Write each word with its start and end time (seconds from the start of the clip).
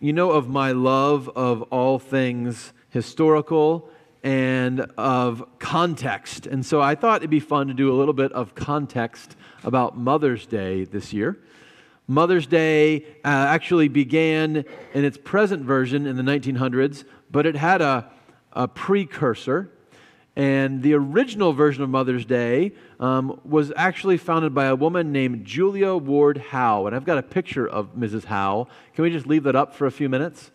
you 0.00 0.12
know 0.12 0.30
of 0.30 0.48
my 0.48 0.72
love 0.72 1.28
of 1.30 1.62
all 1.62 1.98
things 1.98 2.72
historical 2.90 3.90
and 4.22 4.80
of 4.96 5.44
context. 5.58 6.46
And 6.46 6.64
so 6.64 6.80
I 6.80 6.94
thought 6.94 7.20
it'd 7.20 7.30
be 7.30 7.40
fun 7.40 7.68
to 7.68 7.74
do 7.74 7.92
a 7.92 7.96
little 7.96 8.14
bit 8.14 8.32
of 8.32 8.54
context 8.54 9.36
about 9.64 9.96
Mother's 9.96 10.46
Day 10.46 10.84
this 10.84 11.12
year. 11.12 11.38
Mother's 12.06 12.46
Day 12.46 13.04
uh, 13.24 13.28
actually 13.28 13.88
began 13.88 14.64
in 14.94 15.04
its 15.04 15.18
present 15.18 15.64
version 15.64 16.06
in 16.06 16.16
the 16.16 16.22
1900s, 16.22 17.04
but 17.30 17.44
it 17.44 17.54
had 17.54 17.82
a, 17.82 18.10
a 18.52 18.66
precursor. 18.66 19.70
And 20.38 20.84
the 20.84 20.94
original 20.94 21.52
version 21.52 21.82
of 21.82 21.90
Mother's 21.90 22.24
Day 22.24 22.70
um, 23.00 23.40
was 23.44 23.72
actually 23.74 24.18
founded 24.18 24.54
by 24.54 24.66
a 24.66 24.76
woman 24.76 25.10
named 25.10 25.44
Julia 25.44 25.96
Ward 25.96 26.38
Howe. 26.38 26.86
And 26.86 26.94
I've 26.94 27.04
got 27.04 27.18
a 27.18 27.24
picture 27.24 27.68
of 27.68 27.96
Mrs. 27.96 28.26
Howe. 28.26 28.68
Can 28.94 29.02
we 29.02 29.10
just 29.10 29.26
leave 29.26 29.42
that 29.42 29.56
up 29.56 29.74
for 29.74 29.86
a 29.86 29.90
few 29.90 30.08
minutes? 30.08 30.52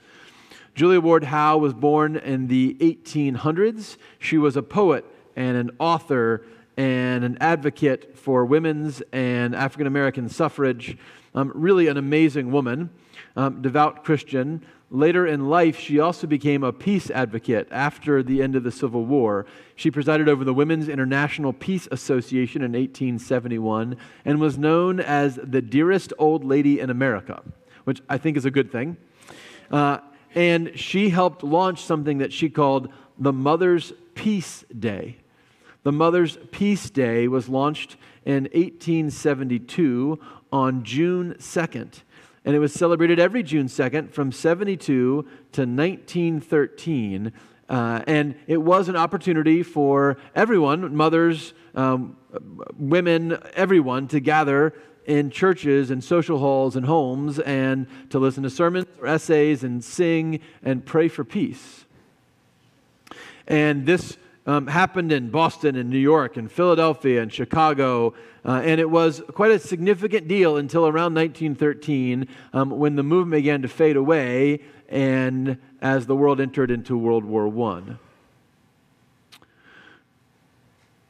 Julia 0.74 1.02
Ward 1.02 1.26
Howe 1.26 1.58
was 1.58 1.74
born 1.74 2.16
in 2.16 2.48
the 2.48 2.78
1800s. 2.80 3.98
She 4.20 4.38
was 4.38 4.56
a 4.56 4.64
poet 4.64 5.04
and 5.36 5.58
an 5.58 5.72
author 5.80 6.46
and 6.78 7.26
an 7.26 7.38
advocate 7.42 8.18
for 8.18 8.46
women's 8.46 9.04
and 9.12 9.54
African 9.54 9.86
American 9.86 10.30
suffrage. 10.30 10.98
Um, 11.36 11.52
really 11.54 11.88
an 11.90 11.98
amazing 11.98 12.54
woman, 12.54 12.90
um, 13.36 13.62
devout 13.62 14.06
Christian. 14.06 14.64
Later 14.94 15.26
in 15.26 15.50
life, 15.50 15.80
she 15.80 16.00
also 16.00 16.28
became 16.28 16.64
a 16.64 16.72
peace 16.72 17.10
advocate 17.10 17.68
after 17.72 18.22
the 18.22 18.44
end 18.44 18.56
of 18.56 18.62
the 18.62 18.72
Civil 18.72 19.04
War. 19.08 19.48
She 19.76 19.90
presided 19.90 20.30
over 20.30 20.44
the 20.44 20.54
Women's 20.54 20.88
International 20.88 21.52
Peace 21.52 21.88
Association 21.90 22.62
in 22.62 22.74
1871 22.74 23.98
and 24.24 24.40
was 24.40 24.60
known 24.60 25.00
as 25.00 25.40
the 25.42 25.64
dearest 25.64 26.14
old 26.20 26.46
lady 26.46 26.80
in 26.80 26.92
America, 26.92 27.42
which 27.86 28.04
I 28.08 28.20
think 28.20 28.38
is 28.38 28.46
a 28.46 28.52
good 28.52 28.72
thing. 28.72 28.98
Uh, 29.72 29.98
and 30.36 30.78
she 30.78 31.10
helped 31.10 31.44
launch 31.44 31.84
something 31.84 32.20
that 32.20 32.32
she 32.32 32.48
called 32.48 32.88
the 33.18 33.34
Mother's 33.34 33.94
Peace 34.14 34.64
Day. 34.78 35.18
The 35.82 35.92
Mother's 35.92 36.38
Peace 36.52 36.92
Day 36.92 37.28
was 37.28 37.50
launched 37.50 37.98
in 38.26 38.44
1872 38.44 40.20
on 40.52 40.84
June 40.84 41.34
2nd. 41.40 42.04
And 42.46 42.56
it 42.56 42.60
was 42.60 42.74
celebrated 42.74 43.20
every 43.20 43.44
June 43.44 43.68
2nd 43.68 44.12
from 44.12 44.32
72 44.32 44.86
to 44.86 45.62
1913. 45.62 47.32
Uh, 47.70 48.02
and 48.06 48.36
it 48.48 48.62
was 48.62 48.90
an 48.90 48.96
opportunity 48.96 49.64
for 49.64 50.18
everyone, 50.36 50.96
mothers, 50.96 51.54
um, 51.76 52.18
women, 52.78 53.38
everyone, 53.56 54.08
to 54.10 54.20
gather 54.20 54.74
in 55.06 55.30
churches 55.30 55.92
and 55.92 56.04
social 56.04 56.40
halls 56.40 56.76
and 56.76 56.86
homes 56.86 57.40
and 57.40 57.88
to 58.10 58.20
listen 58.20 58.44
to 58.44 58.50
sermons 58.50 58.88
or 59.00 59.08
essays 59.08 59.64
and 59.64 59.84
sing 59.84 60.40
and 60.62 60.86
pray 60.86 61.08
for 61.08 61.24
peace. 61.24 61.86
And 63.48 63.86
this 63.86 64.18
um, 64.46 64.68
happened 64.68 65.12
in 65.12 65.30
Boston 65.30 65.76
and 65.76 65.90
New 65.90 65.98
York 65.98 66.38
and 66.38 66.52
Philadelphia 66.52 67.22
and 67.22 67.32
Chicago. 67.32 68.14
Uh, 68.46 68.62
and 68.64 68.80
it 68.82 68.90
was 68.90 69.22
quite 69.34 69.52
a 69.52 69.60
significant 69.60 70.28
deal 70.28 70.58
until 70.58 70.86
around 70.86 71.14
1913 71.14 72.28
um, 72.54 72.70
when 72.70 72.96
the 72.96 73.04
movement 73.04 73.40
began 73.40 73.62
to 73.62 73.68
fade 73.68 73.96
away 73.96 74.60
and 74.90 75.58
as 75.82 76.06
the 76.06 76.16
world 76.16 76.40
entered 76.40 76.72
into 76.72 76.98
World 76.98 77.24
War 77.24 77.48
I. 77.72 77.96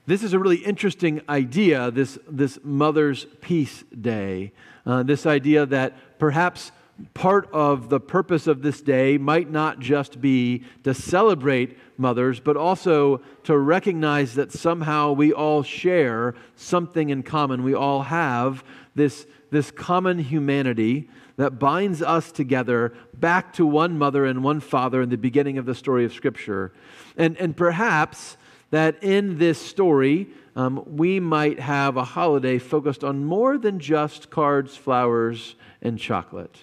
This 0.05 0.21
is 0.21 0.33
a 0.33 0.39
really 0.39 0.57
interesting 0.57 1.21
idea, 1.29 1.89
this, 1.89 2.19
this 2.29 2.59
Mother's 2.61 3.25
Peace 3.39 3.83
Day. 3.99 4.51
Uh, 4.85 5.01
this 5.01 5.25
idea 5.25 5.65
that 5.65 6.19
perhaps 6.19 6.73
part 7.13 7.49
of 7.51 7.89
the 7.89 7.99
purpose 7.99 8.47
of 8.47 8.61
this 8.61 8.81
day 8.81 9.17
might 9.17 9.49
not 9.49 9.79
just 9.79 10.21
be 10.21 10.63
to 10.83 10.93
celebrate 10.93 11.77
mothers, 11.97 12.39
but 12.39 12.55
also 12.55 13.21
to 13.43 13.57
recognize 13.57 14.35
that 14.35 14.51
somehow 14.51 15.11
we 15.11 15.33
all 15.33 15.63
share 15.63 16.35
something 16.55 17.09
in 17.09 17.23
common. 17.23 17.63
We 17.63 17.73
all 17.73 18.03
have 18.03 18.63
this, 18.95 19.25
this 19.49 19.71
common 19.71 20.19
humanity 20.19 21.09
that 21.37 21.57
binds 21.57 22.01
us 22.01 22.31
together 22.31 22.93
back 23.15 23.53
to 23.53 23.65
one 23.65 23.97
mother 23.97 24.25
and 24.25 24.43
one 24.43 24.59
father 24.59 25.01
in 25.01 25.09
the 25.09 25.17
beginning 25.17 25.57
of 25.57 25.65
the 25.65 25.75
story 25.75 26.05
of 26.05 26.13
Scripture. 26.13 26.71
And, 27.17 27.37
and 27.37 27.57
perhaps 27.57 28.37
that 28.69 29.03
in 29.03 29.39
this 29.39 29.59
story, 29.59 30.27
um, 30.55 30.83
we 30.85 31.19
might 31.19 31.59
have 31.59 31.97
a 31.97 32.03
holiday 32.03 32.59
focused 32.59 33.03
on 33.03 33.25
more 33.25 33.57
than 33.57 33.79
just 33.79 34.29
cards, 34.29 34.75
flowers, 34.75 35.55
and 35.81 35.97
chocolate. 35.97 36.59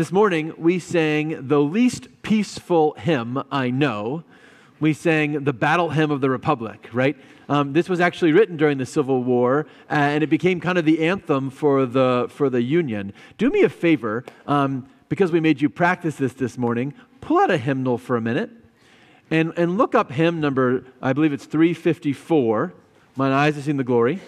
This 0.00 0.12
morning, 0.12 0.54
we 0.56 0.78
sang 0.78 1.46
the 1.46 1.60
least 1.60 2.08
peaceful 2.22 2.94
hymn 2.94 3.42
I 3.52 3.68
know. 3.68 4.24
We 4.80 4.94
sang 4.94 5.44
the 5.44 5.52
battle 5.52 5.90
hymn 5.90 6.10
of 6.10 6.22
the 6.22 6.30
Republic, 6.30 6.88
right? 6.94 7.18
Um, 7.50 7.74
this 7.74 7.86
was 7.86 8.00
actually 8.00 8.32
written 8.32 8.56
during 8.56 8.78
the 8.78 8.86
Civil 8.86 9.22
War, 9.22 9.66
uh, 9.90 9.92
and 9.92 10.24
it 10.24 10.28
became 10.28 10.58
kind 10.58 10.78
of 10.78 10.86
the 10.86 11.04
anthem 11.04 11.50
for 11.50 11.84
the, 11.84 12.28
for 12.30 12.48
the 12.48 12.62
Union. 12.62 13.12
Do 13.36 13.50
me 13.50 13.60
a 13.60 13.68
favor, 13.68 14.24
um, 14.46 14.88
because 15.10 15.32
we 15.32 15.38
made 15.38 15.60
you 15.60 15.68
practice 15.68 16.16
this 16.16 16.32
this 16.32 16.56
morning, 16.56 16.94
pull 17.20 17.38
out 17.38 17.50
a 17.50 17.58
hymnal 17.58 17.98
for 17.98 18.16
a 18.16 18.22
minute 18.22 18.48
and, 19.30 19.52
and 19.58 19.76
look 19.76 19.94
up 19.94 20.12
hymn 20.12 20.40
number, 20.40 20.82
I 21.02 21.12
believe 21.12 21.34
it's 21.34 21.44
354. 21.44 22.72
Mine 23.16 23.32
eyes 23.32 23.54
have 23.56 23.64
seen 23.64 23.76
the 23.76 23.84
glory. 23.84 24.18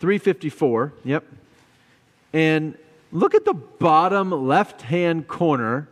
354, 0.00 0.94
yep. 1.04 1.24
And 2.32 2.78
look 3.16 3.34
at 3.34 3.46
the 3.46 3.54
bottom 3.54 4.30
left 4.30 4.82
hand 4.82 5.26
corner 5.26 5.88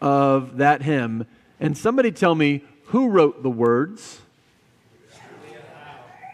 of 0.00 0.58
that 0.58 0.82
hymn, 0.82 1.26
and 1.58 1.76
somebody 1.76 2.12
tell 2.12 2.34
me 2.34 2.62
who 2.86 3.08
wrote 3.08 3.42
the 3.42 3.50
words. 3.50 4.20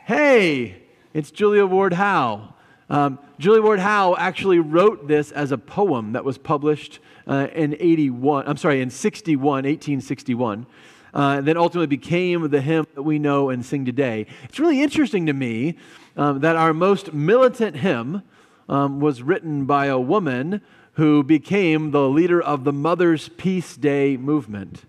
Hey, 0.04 0.82
it's 1.14 1.30
Julia 1.30 1.64
Ward 1.64 1.94
Howe. 1.94 2.52
Um, 2.90 3.18
Julia 3.38 3.62
Ward 3.62 3.80
Howe 3.80 4.14
actually 4.18 4.58
wrote 4.58 5.08
this 5.08 5.32
as 5.32 5.50
a 5.50 5.56
poem 5.58 6.12
that 6.12 6.24
was 6.24 6.36
published 6.36 6.98
uh, 7.26 7.48
in 7.54 7.74
81, 7.80 8.46
I'm 8.46 8.58
sorry, 8.58 8.82
in 8.82 8.90
61, 8.90 9.40
1861. 9.40 10.66
Uh, 11.14 11.40
that 11.40 11.56
ultimately 11.56 11.86
became 11.86 12.50
the 12.50 12.60
hymn 12.60 12.84
that 12.94 13.02
we 13.02 13.20
know 13.20 13.48
and 13.48 13.64
sing 13.64 13.84
today. 13.84 14.26
It's 14.42 14.58
really 14.58 14.82
interesting 14.82 15.26
to 15.26 15.32
me 15.32 15.78
um, 16.16 16.40
that 16.40 16.56
our 16.56 16.74
most 16.74 17.14
militant 17.14 17.76
hymn, 17.76 18.22
um, 18.68 19.00
was 19.00 19.22
written 19.22 19.64
by 19.66 19.86
a 19.86 19.98
woman 19.98 20.60
who 20.94 21.22
became 21.22 21.90
the 21.90 22.08
leader 22.08 22.40
of 22.40 22.64
the 22.64 22.72
Mother's 22.72 23.28
Peace 23.30 23.76
Day 23.76 24.16
movement. 24.16 24.84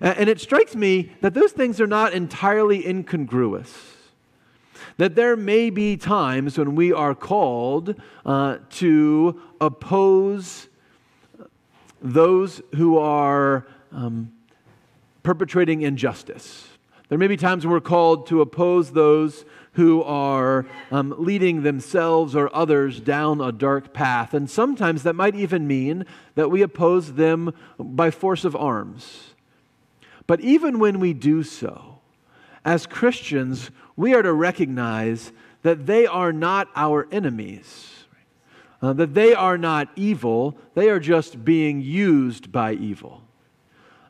And 0.00 0.28
it 0.28 0.40
strikes 0.40 0.74
me 0.74 1.12
that 1.22 1.32
those 1.32 1.52
things 1.52 1.80
are 1.80 1.86
not 1.86 2.12
entirely 2.12 2.86
incongruous. 2.86 3.94
That 4.98 5.14
there 5.14 5.36
may 5.36 5.70
be 5.70 5.96
times 5.96 6.58
when 6.58 6.74
we 6.74 6.92
are 6.92 7.14
called 7.14 7.94
uh, 8.24 8.58
to 8.70 9.40
oppose 9.60 10.68
those 12.02 12.60
who 12.74 12.98
are 12.98 13.66
um, 13.90 14.32
perpetrating 15.22 15.82
injustice. 15.82 16.68
There 17.08 17.18
may 17.18 17.26
be 17.26 17.36
times 17.36 17.64
when 17.64 17.72
we're 17.72 17.80
called 17.80 18.26
to 18.28 18.40
oppose 18.40 18.92
those 18.92 19.44
who 19.76 20.02
are 20.02 20.64
um, 20.90 21.14
leading 21.18 21.62
themselves 21.62 22.34
or 22.34 22.54
others 22.56 22.98
down 22.98 23.42
a 23.42 23.52
dark 23.52 23.92
path. 23.92 24.32
And 24.32 24.48
sometimes 24.48 25.02
that 25.02 25.14
might 25.14 25.34
even 25.34 25.66
mean 25.66 26.06
that 26.34 26.50
we 26.50 26.62
oppose 26.62 27.12
them 27.12 27.52
by 27.78 28.10
force 28.10 28.46
of 28.46 28.56
arms. 28.56 29.34
But 30.26 30.40
even 30.40 30.78
when 30.78 30.98
we 30.98 31.12
do 31.12 31.42
so, 31.42 31.98
as 32.64 32.86
Christians, 32.86 33.70
we 33.96 34.14
are 34.14 34.22
to 34.22 34.32
recognize 34.32 35.30
that 35.60 35.84
they 35.84 36.06
are 36.06 36.32
not 36.32 36.68
our 36.74 37.06
enemies. 37.12 37.92
Uh, 38.80 38.94
that 38.94 39.12
they 39.12 39.34
are 39.34 39.58
not 39.58 39.88
evil, 39.94 40.56
they 40.74 40.88
are 40.88 41.00
just 41.00 41.44
being 41.44 41.82
used 41.82 42.50
by 42.50 42.72
evil. 42.72 43.22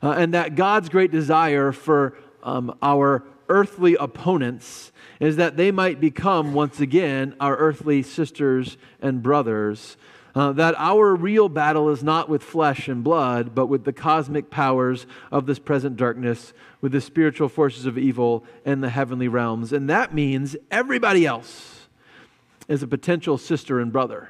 Uh, 0.00 0.12
and 0.12 0.32
that 0.32 0.54
God's 0.54 0.88
great 0.88 1.10
desire 1.10 1.72
for 1.72 2.16
um, 2.44 2.76
our 2.80 3.24
earthly 3.48 3.94
opponents 3.94 4.92
is 5.20 5.36
that 5.36 5.56
they 5.56 5.70
might 5.70 6.00
become 6.00 6.52
once 6.54 6.80
again 6.80 7.34
our 7.40 7.56
earthly 7.56 8.02
sisters 8.02 8.76
and 9.00 9.22
brothers. 9.22 9.96
Uh, 10.34 10.52
that 10.52 10.74
our 10.76 11.14
real 11.14 11.48
battle 11.48 11.88
is 11.88 12.02
not 12.02 12.28
with 12.28 12.42
flesh 12.42 12.88
and 12.88 13.02
blood, 13.02 13.54
but 13.54 13.68
with 13.68 13.84
the 13.84 13.92
cosmic 13.92 14.50
powers 14.50 15.06
of 15.32 15.46
this 15.46 15.58
present 15.58 15.96
darkness, 15.96 16.52
with 16.82 16.92
the 16.92 17.00
spiritual 17.00 17.48
forces 17.48 17.86
of 17.86 17.96
evil 17.96 18.44
and 18.62 18.82
the 18.82 18.90
heavenly 18.90 19.28
realms. 19.28 19.72
And 19.72 19.88
that 19.88 20.12
means 20.12 20.54
everybody 20.70 21.24
else 21.24 21.88
is 22.68 22.82
a 22.82 22.86
potential 22.86 23.38
sister 23.38 23.80
and 23.80 23.90
brother 23.90 24.28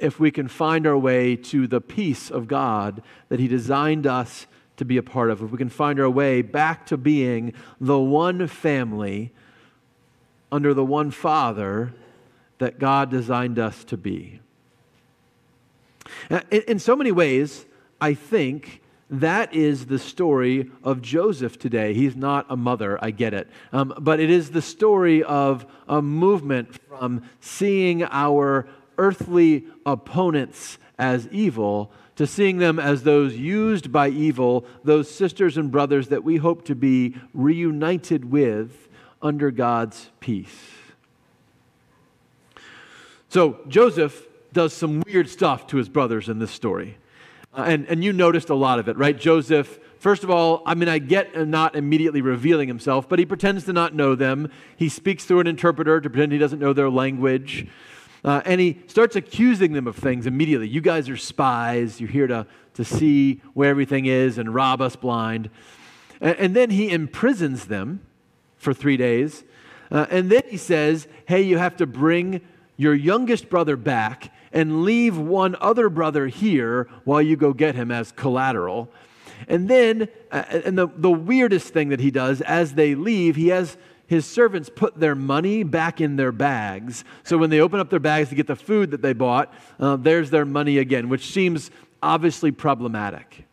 if 0.00 0.18
we 0.18 0.30
can 0.30 0.48
find 0.48 0.86
our 0.86 0.98
way 0.98 1.36
to 1.36 1.66
the 1.66 1.80
peace 1.80 2.30
of 2.30 2.48
God 2.48 3.02
that 3.28 3.38
He 3.38 3.46
designed 3.46 4.06
us 4.06 4.46
to 4.80 4.84
be 4.86 4.96
a 4.96 5.02
part 5.02 5.30
of, 5.30 5.42
if 5.42 5.50
we 5.50 5.58
can 5.58 5.68
find 5.68 6.00
our 6.00 6.08
way 6.08 6.40
back 6.40 6.86
to 6.86 6.96
being 6.96 7.52
the 7.78 7.98
one 7.98 8.46
family 8.46 9.30
under 10.50 10.72
the 10.72 10.84
one 10.84 11.10
Father 11.10 11.92
that 12.58 12.78
God 12.78 13.10
designed 13.10 13.58
us 13.58 13.84
to 13.84 13.98
be. 13.98 14.40
Uh, 16.30 16.40
in, 16.50 16.62
in 16.62 16.78
so 16.78 16.96
many 16.96 17.12
ways, 17.12 17.66
I 18.00 18.14
think 18.14 18.80
that 19.10 19.52
is 19.52 19.84
the 19.84 19.98
story 19.98 20.70
of 20.82 21.02
Joseph 21.02 21.58
today. 21.58 21.92
He's 21.92 22.16
not 22.16 22.46
a 22.48 22.56
mother, 22.56 22.98
I 23.02 23.10
get 23.10 23.34
it. 23.34 23.48
Um, 23.72 23.92
but 23.98 24.18
it 24.18 24.30
is 24.30 24.50
the 24.50 24.62
story 24.62 25.22
of 25.22 25.66
a 25.88 26.00
movement 26.00 26.74
from 26.88 27.22
seeing 27.40 28.02
our 28.04 28.66
earthly 29.00 29.64
opponents 29.86 30.78
as 30.98 31.26
evil 31.28 31.90
to 32.16 32.26
seeing 32.26 32.58
them 32.58 32.78
as 32.78 33.02
those 33.02 33.34
used 33.34 33.90
by 33.90 34.10
evil, 34.10 34.66
those 34.84 35.10
sisters 35.10 35.56
and 35.56 35.72
brothers 35.72 36.08
that 36.08 36.22
we 36.22 36.36
hope 36.36 36.66
to 36.66 36.74
be 36.74 37.16
reunited 37.32 38.30
with 38.30 38.88
under 39.22 39.50
God's 39.50 40.10
peace. 40.20 40.54
So 43.30 43.60
Joseph 43.68 44.26
does 44.52 44.74
some 44.74 45.02
weird 45.06 45.30
stuff 45.30 45.66
to 45.68 45.78
his 45.78 45.88
brothers 45.88 46.28
in 46.28 46.38
this 46.38 46.50
story. 46.50 46.98
Uh, 47.56 47.62
and, 47.66 47.86
and 47.86 48.04
you 48.04 48.12
noticed 48.12 48.50
a 48.50 48.54
lot 48.54 48.78
of 48.78 48.86
it, 48.86 48.98
right? 48.98 49.18
Joseph, 49.18 49.78
first 49.98 50.22
of 50.22 50.30
all, 50.30 50.62
I 50.66 50.74
mean, 50.74 50.90
I 50.90 50.98
get 50.98 51.48
not 51.48 51.74
immediately 51.74 52.20
revealing 52.20 52.68
himself, 52.68 53.08
but 53.08 53.18
he 53.18 53.24
pretends 53.24 53.64
to 53.64 53.72
not 53.72 53.94
know 53.94 54.14
them. 54.14 54.50
He 54.76 54.90
speaks 54.90 55.24
through 55.24 55.40
an 55.40 55.46
interpreter 55.46 56.02
to 56.02 56.10
pretend 56.10 56.32
he 56.32 56.38
doesn't 56.38 56.58
know 56.58 56.74
their 56.74 56.90
language. 56.90 57.66
Uh, 58.24 58.42
and 58.44 58.60
he 58.60 58.80
starts 58.86 59.16
accusing 59.16 59.72
them 59.72 59.86
of 59.86 59.96
things 59.96 60.26
immediately. 60.26 60.68
You 60.68 60.80
guys 60.80 61.08
are 61.08 61.16
spies. 61.16 62.00
You're 62.00 62.10
here 62.10 62.26
to, 62.26 62.46
to 62.74 62.84
see 62.84 63.40
where 63.54 63.70
everything 63.70 64.06
is 64.06 64.38
and 64.38 64.54
rob 64.54 64.80
us 64.82 64.96
blind. 64.96 65.50
And, 66.20 66.36
and 66.36 66.56
then 66.56 66.70
he 66.70 66.90
imprisons 66.90 67.66
them 67.66 68.00
for 68.56 68.74
three 68.74 68.96
days. 68.96 69.42
Uh, 69.90 70.06
and 70.10 70.30
then 70.30 70.42
he 70.48 70.56
says, 70.56 71.08
Hey, 71.26 71.42
you 71.42 71.58
have 71.58 71.76
to 71.78 71.86
bring 71.86 72.42
your 72.76 72.94
youngest 72.94 73.48
brother 73.48 73.76
back 73.76 74.32
and 74.52 74.84
leave 74.84 75.16
one 75.16 75.56
other 75.60 75.88
brother 75.88 76.28
here 76.28 76.88
while 77.04 77.22
you 77.22 77.36
go 77.36 77.52
get 77.52 77.74
him 77.74 77.90
as 77.90 78.12
collateral. 78.12 78.90
And 79.48 79.68
then, 79.68 80.08
uh, 80.30 80.44
and 80.64 80.76
the, 80.76 80.88
the 80.94 81.10
weirdest 81.10 81.72
thing 81.72 81.88
that 81.90 82.00
he 82.00 82.10
does 82.10 82.40
as 82.42 82.74
they 82.74 82.94
leave, 82.94 83.36
he 83.36 83.48
has 83.48 83.76
his 84.10 84.26
servants 84.26 84.68
put 84.68 84.98
their 84.98 85.14
money 85.14 85.62
back 85.62 86.00
in 86.00 86.16
their 86.16 86.32
bags. 86.32 87.04
So 87.22 87.38
when 87.38 87.48
they 87.48 87.60
open 87.60 87.78
up 87.78 87.90
their 87.90 88.00
bags 88.00 88.28
to 88.30 88.34
get 88.34 88.48
the 88.48 88.56
food 88.56 88.90
that 88.90 89.02
they 89.02 89.12
bought, 89.12 89.54
uh, 89.78 89.94
there's 89.94 90.30
their 90.30 90.44
money 90.44 90.78
again, 90.78 91.08
which 91.08 91.30
seems 91.30 91.70
obviously 92.02 92.50
problematic. 92.50 93.44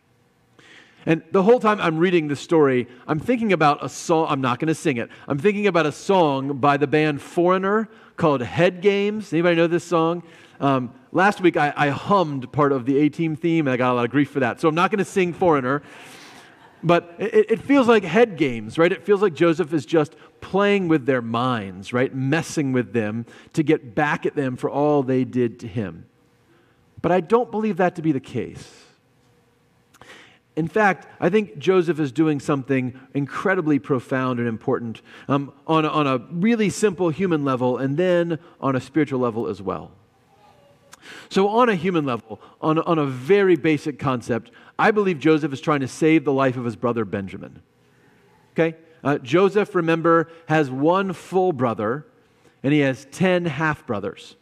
And 1.05 1.21
the 1.31 1.43
whole 1.43 1.59
time 1.59 1.79
I'm 1.79 1.99
reading 1.99 2.27
this 2.27 2.39
story, 2.39 2.87
I'm 3.07 3.19
thinking 3.19 3.53
about 3.53 3.85
a 3.85 3.87
song. 3.87 4.25
I'm 4.31 4.41
not 4.41 4.57
going 4.57 4.69
to 4.69 4.73
sing 4.73 4.97
it. 4.97 5.11
I'm 5.27 5.37
thinking 5.37 5.67
about 5.67 5.85
a 5.85 5.91
song 5.91 6.57
by 6.57 6.77
the 6.77 6.87
band 6.87 7.21
Foreigner 7.21 7.87
called 8.15 8.41
Head 8.41 8.81
Games. 8.81 9.31
Anybody 9.31 9.57
know 9.57 9.67
this 9.67 9.83
song? 9.83 10.23
Um, 10.59 10.91
last 11.11 11.39
week 11.39 11.55
I, 11.55 11.71
I 11.77 11.89
hummed 11.89 12.51
part 12.51 12.71
of 12.71 12.87
the 12.87 12.97
A 12.97 13.09
Team 13.09 13.35
theme, 13.35 13.67
and 13.67 13.73
I 13.75 13.77
got 13.77 13.91
a 13.91 13.93
lot 13.93 14.05
of 14.05 14.09
grief 14.09 14.31
for 14.31 14.39
that. 14.39 14.59
So 14.59 14.67
I'm 14.67 14.73
not 14.73 14.89
going 14.89 14.97
to 14.97 15.05
sing 15.05 15.33
Foreigner. 15.33 15.83
But 16.87 17.15
it, 17.19 17.51
it, 17.51 17.61
feels 17.61 17.89
like 17.89 18.05
head 18.05 18.37
games, 18.37 18.77
right? 18.77 18.89
It 18.89 19.03
feels 19.03 19.21
like 19.21 19.33
Joseph 19.33 19.73
is 19.73 19.85
just 19.85 20.15
playing 20.39 20.87
with 20.87 21.05
their 21.05 21.21
minds, 21.21 21.91
right? 21.91 22.15
Messing 22.15 22.71
with 22.71 22.93
them 22.93 23.25
to 23.53 23.61
get 23.61 23.93
back 23.93 24.25
at 24.25 24.35
them 24.35 24.55
for 24.55 24.69
all 24.69 25.03
they 25.03 25.25
did 25.25 25.59
to 25.59 25.67
him. 25.67 26.05
But 27.01 27.11
I 27.11 27.19
don't 27.19 27.51
believe 27.51 27.75
that 27.75 27.97
to 27.97 28.01
be 28.01 28.13
the 28.13 28.21
case. 28.21 28.85
In 30.55 30.69
fact, 30.69 31.07
I 31.19 31.27
think 31.27 31.57
Joseph 31.57 31.99
is 31.99 32.13
doing 32.13 32.39
something 32.39 32.97
incredibly 33.13 33.79
profound 33.79 34.39
and 34.39 34.47
important 34.47 35.01
um, 35.27 35.51
on, 35.67 35.85
on 35.85 36.07
a 36.07 36.19
really 36.31 36.69
simple 36.69 37.09
human 37.09 37.43
level 37.43 37.77
and 37.77 37.97
then 37.97 38.39
on 38.61 38.77
a 38.77 38.79
spiritual 38.79 39.19
level 39.19 39.47
as 39.47 39.61
well. 39.61 39.91
So, 41.29 41.47
on 41.49 41.69
a 41.69 41.75
human 41.75 42.05
level, 42.05 42.39
on, 42.61 42.79
on 42.79 42.99
a 42.99 43.05
very 43.05 43.55
basic 43.55 43.99
concept, 43.99 44.51
I 44.79 44.91
believe 44.91 45.19
Joseph 45.19 45.53
is 45.53 45.61
trying 45.61 45.81
to 45.81 45.87
save 45.87 46.23
the 46.23 46.33
life 46.33 46.57
of 46.57 46.65
his 46.65 46.75
brother 46.75 47.05
Benjamin. 47.05 47.61
Okay? 48.53 48.75
Uh, 49.03 49.17
Joseph, 49.19 49.75
remember, 49.75 50.29
has 50.47 50.69
one 50.69 51.13
full 51.13 51.53
brother 51.53 52.05
and 52.63 52.73
he 52.73 52.79
has 52.79 53.05
10 53.11 53.45
half 53.45 53.85
brothers. 53.85 54.35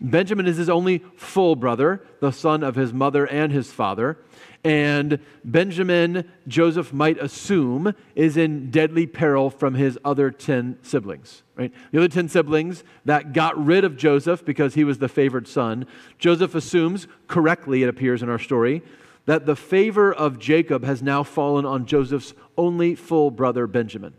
Benjamin 0.00 0.46
is 0.46 0.58
his 0.58 0.68
only 0.68 0.98
full 1.16 1.56
brother, 1.56 2.02
the 2.20 2.30
son 2.30 2.62
of 2.62 2.74
his 2.74 2.92
mother 2.92 3.26
and 3.26 3.50
his 3.50 3.72
father. 3.72 4.18
And 4.66 5.20
Benjamin, 5.44 6.28
Joseph 6.48 6.92
might 6.92 7.22
assume, 7.22 7.94
is 8.16 8.36
in 8.36 8.72
deadly 8.72 9.06
peril 9.06 9.48
from 9.48 9.74
his 9.74 9.96
other 10.04 10.32
10 10.32 10.78
siblings. 10.82 11.44
Right? 11.54 11.72
The 11.92 11.98
other 11.98 12.08
10 12.08 12.28
siblings 12.28 12.82
that 13.04 13.32
got 13.32 13.56
rid 13.64 13.84
of 13.84 13.96
Joseph 13.96 14.44
because 14.44 14.74
he 14.74 14.82
was 14.82 14.98
the 14.98 15.08
favored 15.08 15.46
son. 15.46 15.86
Joseph 16.18 16.56
assumes, 16.56 17.06
correctly, 17.28 17.84
it 17.84 17.88
appears 17.88 18.24
in 18.24 18.28
our 18.28 18.40
story, 18.40 18.82
that 19.26 19.46
the 19.46 19.54
favor 19.54 20.12
of 20.12 20.40
Jacob 20.40 20.82
has 20.82 21.00
now 21.00 21.22
fallen 21.22 21.64
on 21.64 21.86
Joseph's 21.86 22.34
only 22.58 22.96
full 22.96 23.30
brother, 23.30 23.68
Benjamin. 23.68 24.14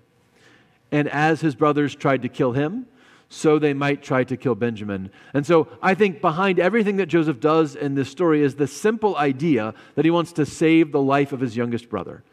And 0.93 1.09
as 1.09 1.41
his 1.41 1.55
brothers 1.55 1.93
tried 1.93 2.21
to 2.21 2.29
kill 2.29 2.53
him, 2.53 2.87
so 3.29 3.59
they 3.59 3.73
might 3.73 4.01
try 4.01 4.23
to 4.23 4.37
kill 4.37 4.55
Benjamin. 4.55 5.11
And 5.33 5.45
so 5.45 5.67
I 5.81 5.93
think 5.93 6.21
behind 6.21 6.59
everything 6.59 6.97
that 6.97 7.07
Joseph 7.07 7.39
does 7.39 7.75
in 7.75 7.95
this 7.95 8.09
story 8.09 8.41
is 8.41 8.55
the 8.55 8.67
simple 8.67 9.17
idea 9.17 9.73
that 9.95 10.05
he 10.05 10.11
wants 10.11 10.31
to 10.33 10.45
save 10.45 10.91
the 10.91 11.01
life 11.01 11.33
of 11.33 11.39
his 11.39 11.57
youngest 11.57 11.89
brother. 11.89 12.23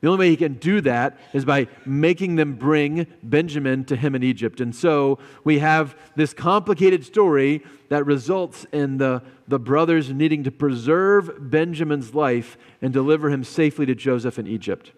The 0.00 0.08
only 0.08 0.18
way 0.20 0.30
he 0.30 0.36
can 0.36 0.54
do 0.54 0.80
that 0.82 1.18
is 1.32 1.44
by 1.44 1.66
making 1.84 2.36
them 2.36 2.54
bring 2.54 3.06
Benjamin 3.22 3.84
to 3.86 3.96
him 3.96 4.14
in 4.14 4.22
Egypt. 4.22 4.60
And 4.60 4.74
so 4.74 5.18
we 5.42 5.58
have 5.58 5.96
this 6.14 6.32
complicated 6.32 7.04
story 7.04 7.64
that 7.88 8.06
results 8.06 8.64
in 8.72 8.98
the, 8.98 9.22
the 9.48 9.58
brothers 9.58 10.10
needing 10.10 10.44
to 10.44 10.52
preserve 10.52 11.50
Benjamin's 11.50 12.14
life 12.14 12.56
and 12.80 12.92
deliver 12.92 13.28
him 13.28 13.42
safely 13.42 13.86
to 13.86 13.94
Joseph 13.94 14.38
in 14.38 14.46
Egypt. 14.46 14.92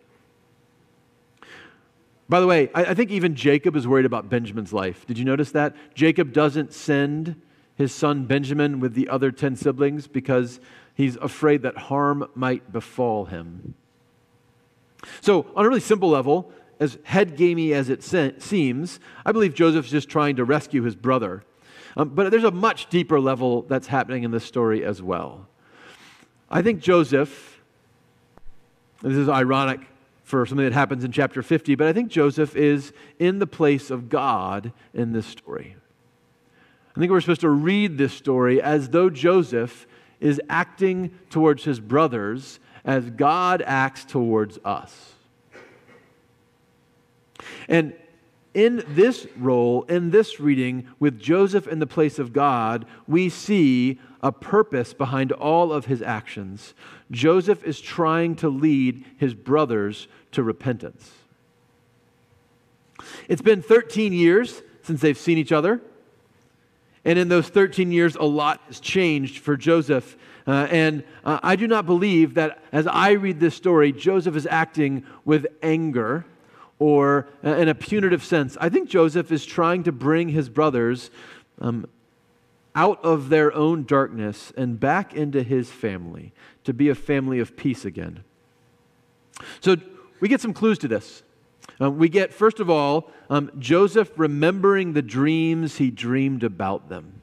By 2.31 2.39
the 2.39 2.47
way, 2.47 2.71
I, 2.75 2.85
I 2.85 2.95
think 2.95 3.11
even 3.11 3.35
Jacob 3.35 3.75
is 3.75 3.89
worried 3.89 4.07
about 4.07 4.31
Benjamin's 4.31 4.73
life. 4.73 5.05
Did 5.05 5.19
you 5.19 5.25
notice 5.25 5.51
that? 5.51 5.75
Jacob 5.95 6.33
doesn't 6.33 6.73
send 6.73 7.35
his 7.75 7.93
son 7.93 8.25
Benjamin 8.25 8.79
with 8.79 8.95
the 8.95 9.09
other 9.09 9.33
10 9.33 9.57
siblings 9.57 10.07
because 10.07 10.61
he's 10.95 11.17
afraid 11.17 11.63
that 11.63 11.77
harm 11.77 12.31
might 12.37 12.73
befall 12.73 13.25
him. 13.25 13.75
So, 15.21 15.47
on 15.57 15.65
a 15.65 15.69
really 15.69 15.81
simple 15.81 16.09
level, 16.09 16.53
as 16.79 16.99
head 17.03 17.37
gamey 17.37 17.73
as 17.73 17.89
it 17.89 18.01
se- 18.01 18.35
seems, 18.39 19.01
I 19.27 19.33
believe 19.33 19.53
Joseph's 19.53 19.91
just 19.91 20.09
trying 20.09 20.37
to 20.37 20.45
rescue 20.45 20.83
his 20.83 20.95
brother. 20.95 21.43
Um, 21.97 22.11
but 22.11 22.31
there's 22.31 22.45
a 22.45 22.53
much 22.53 22.89
deeper 22.91 23.19
level 23.19 23.63
that's 23.63 23.89
happening 23.89 24.23
in 24.23 24.31
this 24.31 24.45
story 24.45 24.85
as 24.85 25.03
well. 25.03 25.49
I 26.49 26.63
think 26.63 26.81
Joseph, 26.81 27.61
this 29.03 29.17
is 29.17 29.29
ironic 29.29 29.81
for 30.31 30.47
something 30.47 30.65
that 30.65 30.73
happens 30.73 31.05
in 31.05 31.13
chapter 31.13 31.43
50, 31.43 31.75
but 31.75 31.87
I 31.87 31.93
think 31.93 32.11
Joseph 32.11 32.57
is 32.57 32.93
in 33.19 33.39
the 33.39 33.47
place 33.47 33.91
of 33.91 34.09
God 34.09 34.73
in 34.95 35.13
this 35.13 35.27
story. 35.27 35.77
I 36.97 37.01
think 37.01 37.11
we're 37.11 37.21
supposed 37.21 37.43
to 37.43 37.51
read 37.51 37.99
this 37.99 38.13
story 38.13 38.63
as 38.63 38.91
though 38.91 39.11
Joseph 39.11 39.87
is 40.21 40.41
acting 40.49 41.19
towards 41.31 41.65
his 41.65 41.81
brothers 41.81 42.61
as 42.85 43.11
God 43.11 43.63
acts 43.67 44.05
towards 44.05 44.59
us. 44.65 45.15
And 47.69 47.95
in 48.53 48.85
this 48.89 49.27
role, 49.37 49.83
in 49.85 50.11
this 50.11 50.41
reading, 50.41 50.89
with 50.99 51.21
Joseph 51.21 51.69
in 51.69 51.79
the 51.79 51.87
place 51.87 52.19
of 52.19 52.33
God, 52.33 52.85
we 53.07 53.29
see 53.29 54.01
a 54.23 54.33
purpose 54.33 54.93
behind 54.93 55.33
all 55.33 55.73
of 55.73 55.87
his 55.87 56.03
actions. 56.03 56.75
Joseph 57.11 57.65
is 57.65 57.81
trying 57.81 58.37
to 58.37 58.49
lead 58.49 59.05
his 59.19 59.35
brothers 59.35 60.09
to 60.33 60.43
repentance. 60.43 61.11
It's 63.29 63.43
been 63.43 63.63
13 63.63 64.13
years 64.13 64.63
since 64.83 65.01
they've 65.01 65.19
seen 65.19 65.39
each 65.39 65.53
other. 65.53 65.81
And 67.05 67.19
in 67.19 67.29
those 67.29 67.49
13 67.49 67.93
years, 67.93 68.15
a 68.15 68.25
lot 68.25 68.61
has 68.67 68.79
changed 68.79 69.39
for 69.39 69.57
Joseph 69.57 70.17
uh, 70.47 70.67
and 70.71 71.05
uh, 71.25 71.39
I 71.43 71.57
do 71.57 71.67
not 71.67 71.87
believe 71.87 72.35
that 72.35 72.63
as 72.73 72.87
I 72.87 73.13
read 73.13 73.41
this 73.41 73.55
story, 73.55 73.93
Joseph 73.93 74.35
is 74.37 74.47
acting 74.51 75.05
with 75.25 75.47
anger 75.63 76.25
or 76.79 77.29
uh, 77.45 77.51
in 77.51 77.69
a 77.69 77.75
punitive 77.75 78.25
sense. 78.25 78.57
I 78.61 78.69
think 78.69 78.89
Joseph 78.89 79.31
is 79.31 79.45
trying 79.45 79.85
to 79.85 79.93
bring 79.93 80.29
his 80.31 80.49
brothers 80.49 81.11
um, 81.61 81.87
out 82.81 83.05
of 83.05 83.29
their 83.29 83.53
own 83.53 83.85
darkness 83.85 84.55
and 84.57 84.81
back 84.81 85.13
into 85.13 85.43
his 85.43 85.71
family 85.71 86.33
to 86.65 86.73
be 86.73 86.89
a 86.89 86.95
family 86.95 87.39
of 87.39 87.55
peace 87.55 87.85
again. 87.85 88.25
So 89.61 89.77
we 90.21 90.29
get 90.29 90.41
some 90.41 90.55
clues 90.55 90.79
to 90.79 90.89
this. 90.89 91.23
Um, 91.79 91.99
we 91.99 92.09
get, 92.09 92.33
first 92.33 92.59
of 92.59 92.71
all, 92.71 93.11
um, 93.29 93.51
Joseph 93.59 94.11
remembering 94.17 94.95
the 94.95 95.03
dreams 95.03 95.77
he 95.77 95.91
dreamed 95.91 96.43
about 96.43 96.89
them. 96.89 97.21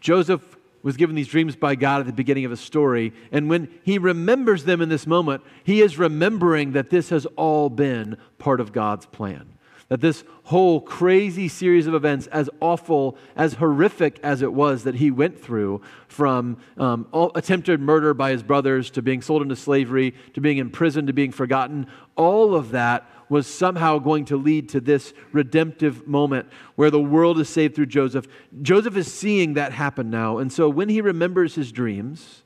Joseph 0.00 0.56
was 0.82 0.96
given 0.96 1.14
these 1.14 1.28
dreams 1.28 1.54
by 1.54 1.76
God 1.76 2.00
at 2.00 2.06
the 2.06 2.12
beginning 2.12 2.44
of 2.44 2.50
his 2.50 2.60
story. 2.60 3.12
And 3.30 3.48
when 3.48 3.68
he 3.84 3.96
remembers 3.96 4.64
them 4.64 4.80
in 4.80 4.88
this 4.88 5.06
moment, 5.06 5.44
he 5.62 5.82
is 5.82 5.98
remembering 5.98 6.72
that 6.72 6.90
this 6.90 7.10
has 7.10 7.26
all 7.36 7.70
been 7.70 8.16
part 8.38 8.60
of 8.60 8.72
God's 8.72 9.06
plan. 9.06 9.52
That 9.90 10.00
this 10.00 10.22
whole 10.44 10.80
crazy 10.80 11.48
series 11.48 11.88
of 11.88 11.94
events, 11.94 12.28
as 12.28 12.48
awful, 12.60 13.18
as 13.34 13.54
horrific 13.54 14.20
as 14.22 14.40
it 14.40 14.52
was 14.52 14.84
that 14.84 14.94
he 14.94 15.10
went 15.10 15.42
through, 15.42 15.82
from 16.06 16.58
um, 16.78 17.08
attempted 17.34 17.80
murder 17.80 18.14
by 18.14 18.30
his 18.30 18.44
brothers 18.44 18.88
to 18.90 19.02
being 19.02 19.20
sold 19.20 19.42
into 19.42 19.56
slavery 19.56 20.14
to 20.34 20.40
being 20.40 20.58
imprisoned 20.58 21.08
to 21.08 21.12
being 21.12 21.32
forgotten, 21.32 21.88
all 22.14 22.54
of 22.54 22.70
that 22.70 23.10
was 23.28 23.48
somehow 23.48 23.98
going 23.98 24.24
to 24.26 24.36
lead 24.36 24.68
to 24.68 24.80
this 24.80 25.12
redemptive 25.32 26.06
moment 26.06 26.48
where 26.76 26.92
the 26.92 27.00
world 27.00 27.40
is 27.40 27.48
saved 27.48 27.74
through 27.74 27.86
Joseph. 27.86 28.26
Joseph 28.62 28.96
is 28.96 29.12
seeing 29.12 29.54
that 29.54 29.72
happen 29.72 30.08
now. 30.08 30.38
And 30.38 30.52
so 30.52 30.68
when 30.68 30.88
he 30.88 31.00
remembers 31.00 31.56
his 31.56 31.72
dreams, 31.72 32.44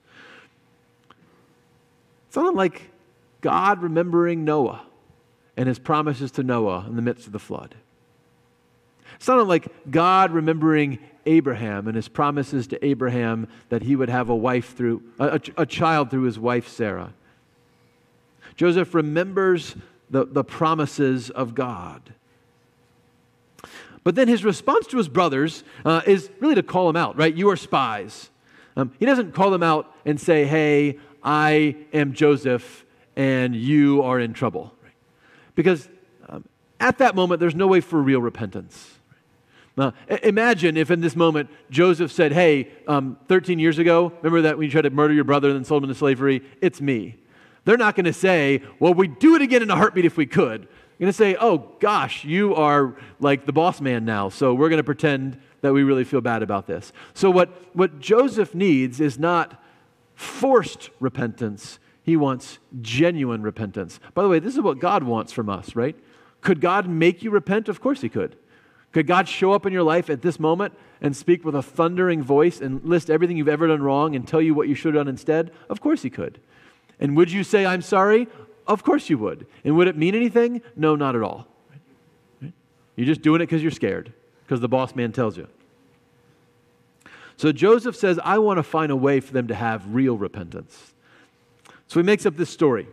it's 2.29 2.37
not 2.37 2.55
like 2.55 2.91
God 3.43 3.83
remembering 3.83 4.45
Noah 4.47 4.87
and 5.57 5.69
his 5.69 5.79
promises 5.79 6.31
to 6.33 6.43
Noah 6.43 6.85
in 6.89 6.97
the 6.97 7.03
midst 7.03 7.27
of 7.27 7.33
the 7.33 7.39
flood. 7.39 7.75
It's 9.17 9.29
not 9.29 9.47
like 9.47 9.69
God 9.91 10.33
remembering 10.33 10.99
Abraham 11.27 11.87
and 11.87 11.97
his 11.97 12.09
promises 12.09 12.67
to 12.69 12.85
Abraham 12.85 13.49
that 13.69 13.83
he 13.83 13.97
would 13.97 14.09
have 14.09 14.29
a 14.29 14.37
wife 14.37 14.77
through 14.77 15.03
a, 15.19 15.41
a, 15.57 15.67
child 15.67 16.11
through 16.11 16.25
his 16.25 16.39
wife 16.39 16.69
Sarah. 16.69 17.15
Joseph 18.57 18.95
remembers 18.95 19.77
the, 20.11 20.25
the 20.27 20.45
promises 20.45 21.31
of 21.31 21.55
God. 21.55 22.15
But 24.03 24.17
then 24.17 24.29
his 24.29 24.45
response 24.45 24.87
to 24.89 24.99
his 24.99 25.09
brothers 25.09 25.65
uh, 25.85 26.03
is 26.07 26.31
really 26.41 26.55
to 26.57 26.63
call 26.63 26.87
them 26.87 26.97
out, 26.97 27.17
right? 27.17 27.35
You 27.35 27.49
are 27.51 27.57
spies. 27.57 28.29
Um, 28.77 28.93
he 28.99 29.07
doesn't 29.07 29.33
call 29.33 29.51
them 29.51 29.63
out 29.63 29.95
and 30.05 30.21
say, 30.21 30.45
hey, 30.45 30.99
I 31.23 31.77
am 31.93 32.13
Joseph 32.13 32.85
and 33.17 33.57
you 33.57 34.03
are 34.03 34.21
in 34.21 34.35
trouble. 34.35 34.74
Because 35.55 35.89
um, 36.29 36.45
at 36.81 36.99
that 36.99 37.15
moment, 37.15 37.41
there's 37.41 37.55
no 37.55 37.67
way 37.67 37.81
for 37.81 38.01
real 38.01 38.21
repentance. 38.21 38.99
Now, 39.77 39.93
imagine 40.23 40.77
if 40.77 40.91
in 40.91 41.01
this 41.01 41.17
moment 41.17 41.51
Joseph 41.69 42.13
said, 42.13 42.33
Hey, 42.33 42.69
um, 42.87 43.19
13 43.29 43.59
years 43.59 43.79
ago, 43.79 44.13
remember 44.23 44.43
that 44.43 44.57
when 44.57 44.67
you 44.67 44.71
tried 44.71 44.83
to 44.83 44.91
murder 44.91 45.15
your 45.15 45.25
brother 45.25 45.49
and 45.49 45.57
then 45.57 45.65
sold 45.65 45.83
him 45.83 45.91
into 45.91 45.99
slavery? 45.99 46.43
It's 46.61 46.81
me. 46.81 47.17
They're 47.65 47.77
not 47.77 47.97
going 47.97 48.05
to 48.05 48.13
say, 48.13 48.63
Well, 48.79 48.95
we'd 48.95 49.19
do 49.19 49.35
it 49.35 49.43
again 49.43 49.63
in 49.63 49.71
a 49.71 49.77
heartbeat 49.77 50.05
if 50.05 50.17
we 50.17 50.27
could. 50.27 50.63
They're 50.63 51.07
going 51.07 51.13
to 51.13 51.13
say, 51.13 51.37
Oh, 51.41 51.73
gosh, 51.81 52.25
you 52.25 52.55
are 52.55 52.97
like 53.19 53.47
the 53.47 53.53
boss 53.53 53.81
man 53.81 54.05
now, 54.05 54.29
so 54.29 54.55
we're 54.55 54.69
going 54.69 54.79
to 54.79 54.85
pretend 54.85 55.41
that 55.63 55.73
we 55.73 55.83
really 55.83 56.05
feel 56.05 56.21
bad 56.21 56.43
about 56.43 56.67
this. 56.67 56.93
So, 57.15 57.31
what, 57.31 57.49
what 57.75 57.99
Joseph 57.99 58.55
needs 58.55 59.01
is 59.01 59.19
not 59.19 59.61
forced 60.15 60.91
repentance, 61.01 61.81
he 62.05 62.17
wants 62.17 62.59
genuine 62.83 63.43
repentance. 63.43 63.99
By 64.13 64.23
the 64.23 64.29
way, 64.29 64.39
this 64.39 64.55
is 64.55 64.61
what 64.61 64.79
God 64.79 65.03
wants 65.03 65.33
from 65.33 65.49
us, 65.49 65.75
right? 65.75 65.97
Could 66.43 66.61
God 66.61 66.87
make 66.87 67.23
you 67.23 67.31
repent? 67.31 67.69
Of 67.69 67.81
course, 67.81 68.03
He 68.03 68.11
could. 68.11 68.37
Could 68.93 69.07
God 69.07 69.27
show 69.27 69.53
up 69.53 69.67
in 69.67 69.73
your 69.73 69.83
life 69.83 70.09
at 70.11 70.21
this 70.21 70.39
moment 70.39 70.75
and 71.01 71.17
speak 71.17 71.45
with 71.45 71.55
a 71.55 71.63
thundering 71.63 72.23
voice 72.23 72.61
and 72.61 72.85
list 72.85 73.11
everything 73.11 73.39
you've 73.39 73.49
ever 73.49 73.67
done 73.67 73.83
wrong 73.83 74.15
and 74.15 74.29
tell 74.29 74.43
you 74.43 74.55
what 74.55 74.69
you 74.69 74.75
should 74.75 74.95
have 74.95 75.07
done 75.07 75.09
instead? 75.09 75.51
Of 75.71 75.81
course, 75.81 76.03
He 76.03 76.11
could. 76.11 76.39
And 77.01 77.17
would 77.17 77.33
you 77.33 77.43
say, 77.43 77.65
I'm 77.65 77.83
sorry? 77.83 78.29
Of 78.67 78.85
course 78.85 79.09
you 79.09 79.17
would. 79.19 79.47
And 79.65 79.75
would 79.77 79.89
it 79.89 79.97
mean 79.97 80.15
anything? 80.15 80.61
No, 80.77 80.95
not 80.97 81.17
at 81.17 81.23
all. 81.23 81.49
You're 82.97 83.07
just 83.07 83.23
doing 83.23 83.41
it 83.41 83.47
because 83.47 83.63
you're 83.63 83.73
scared, 83.73 84.13
because 84.45 84.61
the 84.61 84.69
boss 84.69 84.95
man 84.95 85.11
tells 85.11 85.37
you. 85.37 85.49
So 87.37 87.51
Joseph 87.51 87.97
says, 87.97 88.21
I 88.23 88.39
want 88.39 88.59
to 88.59 88.63
find 88.63 88.93
a 88.93 88.97
way 88.97 89.19
for 89.21 89.33
them 89.33 89.49
to 89.49 89.55
have 89.55 89.93
real 89.93 90.17
repentance. 90.17 90.94
So 91.89 92.01
he 92.01 92.05
makes 92.05 92.27
up 92.27 92.37
this 92.37 92.51
story. 92.51 92.89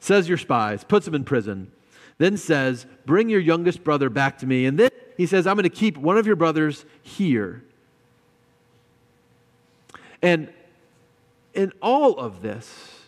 Says 0.00 0.28
you're 0.28 0.38
spies, 0.38 0.84
puts 0.84 1.04
them 1.06 1.14
in 1.14 1.24
prison, 1.24 1.72
then 2.18 2.36
says, 2.36 2.86
Bring 3.04 3.28
your 3.28 3.40
youngest 3.40 3.84
brother 3.84 4.08
back 4.08 4.38
to 4.38 4.46
me. 4.46 4.66
And 4.66 4.78
then 4.78 4.90
he 5.16 5.26
says, 5.26 5.46
I'm 5.46 5.56
going 5.56 5.64
to 5.64 5.70
keep 5.70 5.96
one 5.96 6.16
of 6.18 6.26
your 6.26 6.36
brothers 6.36 6.84
here. 7.02 7.62
And 10.22 10.48
in 11.54 11.72
all 11.80 12.18
of 12.18 12.42
this, 12.42 13.00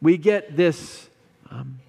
we 0.00 0.16
get 0.16 0.56
this. 0.56 1.08
Um, 1.50 1.80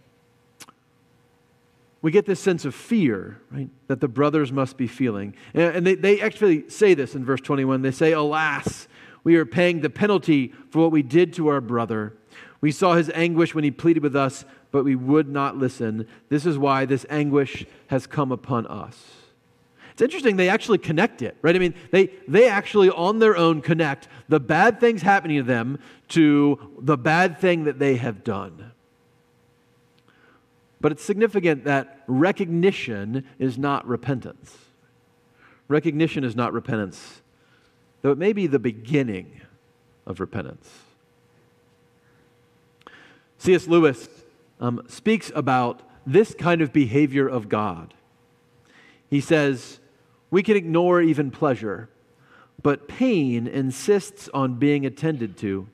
we 2.01 2.09
get 2.09 2.25
this 2.25 2.39
sense 2.39 2.65
of 2.65 2.73
fear, 2.73 3.39
right, 3.51 3.69
that 3.87 4.01
the 4.01 4.07
brothers 4.07 4.51
must 4.51 4.75
be 4.75 4.87
feeling. 4.87 5.35
And 5.53 5.85
they, 5.85 5.93
they 5.93 6.19
actually 6.19 6.67
say 6.67 6.95
this 6.95 7.13
in 7.13 7.23
verse 7.23 7.41
21. 7.41 7.83
They 7.83 7.91
say, 7.91 8.13
Alas, 8.13 8.87
we 9.23 9.35
are 9.35 9.45
paying 9.45 9.81
the 9.81 9.89
penalty 9.89 10.53
for 10.69 10.79
what 10.79 10.91
we 10.91 11.03
did 11.03 11.33
to 11.33 11.47
our 11.47 11.61
brother. 11.61 12.13
We 12.59 12.71
saw 12.71 12.95
his 12.95 13.09
anguish 13.13 13.53
when 13.53 13.63
he 13.63 13.71
pleaded 13.71 14.03
with 14.03 14.15
us, 14.15 14.45
but 14.71 14.83
we 14.83 14.95
would 14.95 15.29
not 15.29 15.57
listen. 15.57 16.07
This 16.29 16.45
is 16.45 16.57
why 16.57 16.85
this 16.85 17.05
anguish 17.09 17.65
has 17.87 18.07
come 18.07 18.31
upon 18.31 18.67
us. 18.67 19.21
It's 19.91 20.01
interesting, 20.01 20.37
they 20.37 20.49
actually 20.49 20.77
connect 20.77 21.21
it, 21.21 21.35
right? 21.41 21.55
I 21.55 21.59
mean, 21.59 21.75
they, 21.91 22.11
they 22.27 22.47
actually 22.47 22.89
on 22.89 23.19
their 23.19 23.35
own 23.35 23.61
connect 23.61 24.07
the 24.29 24.39
bad 24.39 24.79
things 24.79 25.01
happening 25.01 25.37
to 25.37 25.43
them 25.43 25.79
to 26.09 26.57
the 26.79 26.97
bad 26.97 27.37
thing 27.39 27.65
that 27.65 27.77
they 27.77 27.97
have 27.97 28.23
done. 28.23 28.71
But 30.79 30.91
it's 30.91 31.03
significant 31.03 31.65
that 31.65 32.03
recognition 32.07 33.25
is 33.37 33.57
not 33.57 33.85
repentance. 33.85 34.57
Recognition 35.67 36.23
is 36.23 36.35
not 36.35 36.53
repentance, 36.53 37.21
though 38.01 38.11
it 38.11 38.17
may 38.17 38.33
be 38.33 38.47
the 38.47 38.59
beginning 38.59 39.41
of 40.05 40.19
repentance. 40.19 40.69
C.S. 43.37 43.67
Lewis 43.67 44.07
um, 44.59 44.83
speaks 44.87 45.31
about 45.33 45.81
this 46.05 46.33
kind 46.35 46.61
of 46.61 46.71
behavior 46.71 47.27
of 47.27 47.49
God. 47.49 47.93
He 49.09 49.21
says, 49.21 49.79
We 50.29 50.43
can 50.43 50.55
ignore 50.55 51.01
even 51.01 51.31
pleasure, 51.31 51.89
but 52.61 52.87
pain 52.87 53.47
insists 53.47 54.29
on 54.33 54.55
being 54.55 54.85
attended 54.85 55.37
to. 55.37 55.67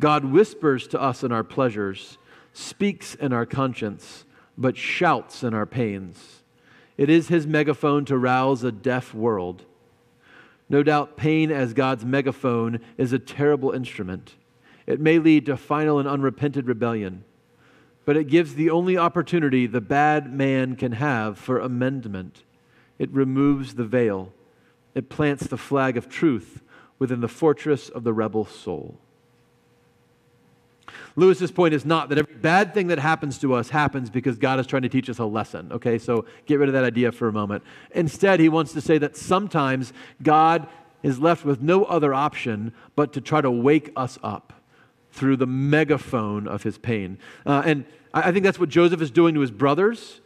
God 0.00 0.24
whispers 0.24 0.88
to 0.88 1.00
us 1.00 1.22
in 1.22 1.30
our 1.30 1.44
pleasures, 1.44 2.18
speaks 2.52 3.14
in 3.14 3.32
our 3.32 3.46
conscience, 3.46 4.24
but 4.58 4.76
shouts 4.76 5.42
in 5.42 5.54
our 5.54 5.66
pains. 5.66 6.42
It 6.96 7.08
is 7.08 7.28
his 7.28 7.46
megaphone 7.46 8.04
to 8.06 8.18
rouse 8.18 8.62
a 8.62 8.72
deaf 8.72 9.14
world. 9.14 9.64
No 10.68 10.82
doubt, 10.82 11.16
pain 11.16 11.50
as 11.50 11.74
God's 11.74 12.04
megaphone 12.04 12.80
is 12.96 13.12
a 13.12 13.18
terrible 13.18 13.72
instrument. 13.72 14.34
It 14.86 15.00
may 15.00 15.18
lead 15.18 15.46
to 15.46 15.56
final 15.56 15.98
and 15.98 16.08
unrepented 16.08 16.66
rebellion, 16.66 17.24
but 18.04 18.16
it 18.16 18.28
gives 18.28 18.54
the 18.54 18.70
only 18.70 18.96
opportunity 18.96 19.66
the 19.66 19.80
bad 19.80 20.32
man 20.32 20.76
can 20.76 20.92
have 20.92 21.38
for 21.38 21.58
amendment. 21.58 22.42
It 22.98 23.10
removes 23.10 23.74
the 23.74 23.84
veil, 23.84 24.32
it 24.94 25.08
plants 25.08 25.46
the 25.46 25.58
flag 25.58 25.96
of 25.96 26.08
truth 26.08 26.62
within 26.98 27.20
the 27.20 27.28
fortress 27.28 27.88
of 27.88 28.04
the 28.04 28.12
rebel 28.12 28.44
soul. 28.44 28.98
Lewis's 31.16 31.52
point 31.52 31.74
is 31.74 31.84
not 31.84 32.08
that 32.08 32.18
every 32.18 32.34
bad 32.34 32.74
thing 32.74 32.88
that 32.88 32.98
happens 32.98 33.38
to 33.38 33.54
us 33.54 33.70
happens 33.70 34.10
because 34.10 34.36
God 34.36 34.58
is 34.58 34.66
trying 34.66 34.82
to 34.82 34.88
teach 34.88 35.08
us 35.08 35.18
a 35.18 35.24
lesson. 35.24 35.70
Okay, 35.72 35.98
so 35.98 36.24
get 36.46 36.58
rid 36.58 36.68
of 36.68 36.72
that 36.72 36.84
idea 36.84 37.12
for 37.12 37.28
a 37.28 37.32
moment. 37.32 37.62
Instead, 37.92 38.40
he 38.40 38.48
wants 38.48 38.72
to 38.72 38.80
say 38.80 38.98
that 38.98 39.16
sometimes 39.16 39.92
God 40.22 40.66
is 41.02 41.20
left 41.20 41.44
with 41.44 41.60
no 41.60 41.84
other 41.84 42.12
option 42.12 42.72
but 42.96 43.12
to 43.12 43.20
try 43.20 43.40
to 43.40 43.50
wake 43.50 43.92
us 43.94 44.18
up 44.22 44.52
through 45.12 45.36
the 45.36 45.46
megaphone 45.46 46.48
of 46.48 46.64
his 46.64 46.78
pain. 46.78 47.18
Uh, 47.46 47.62
and 47.64 47.84
I, 48.12 48.32
think 48.32 48.44
that's 48.44 48.58
what 48.58 48.68
Joseph 48.68 49.00
is 49.00 49.12
doing 49.12 49.34
to 49.34 49.40
his 49.40 49.52
brothers. 49.52 50.20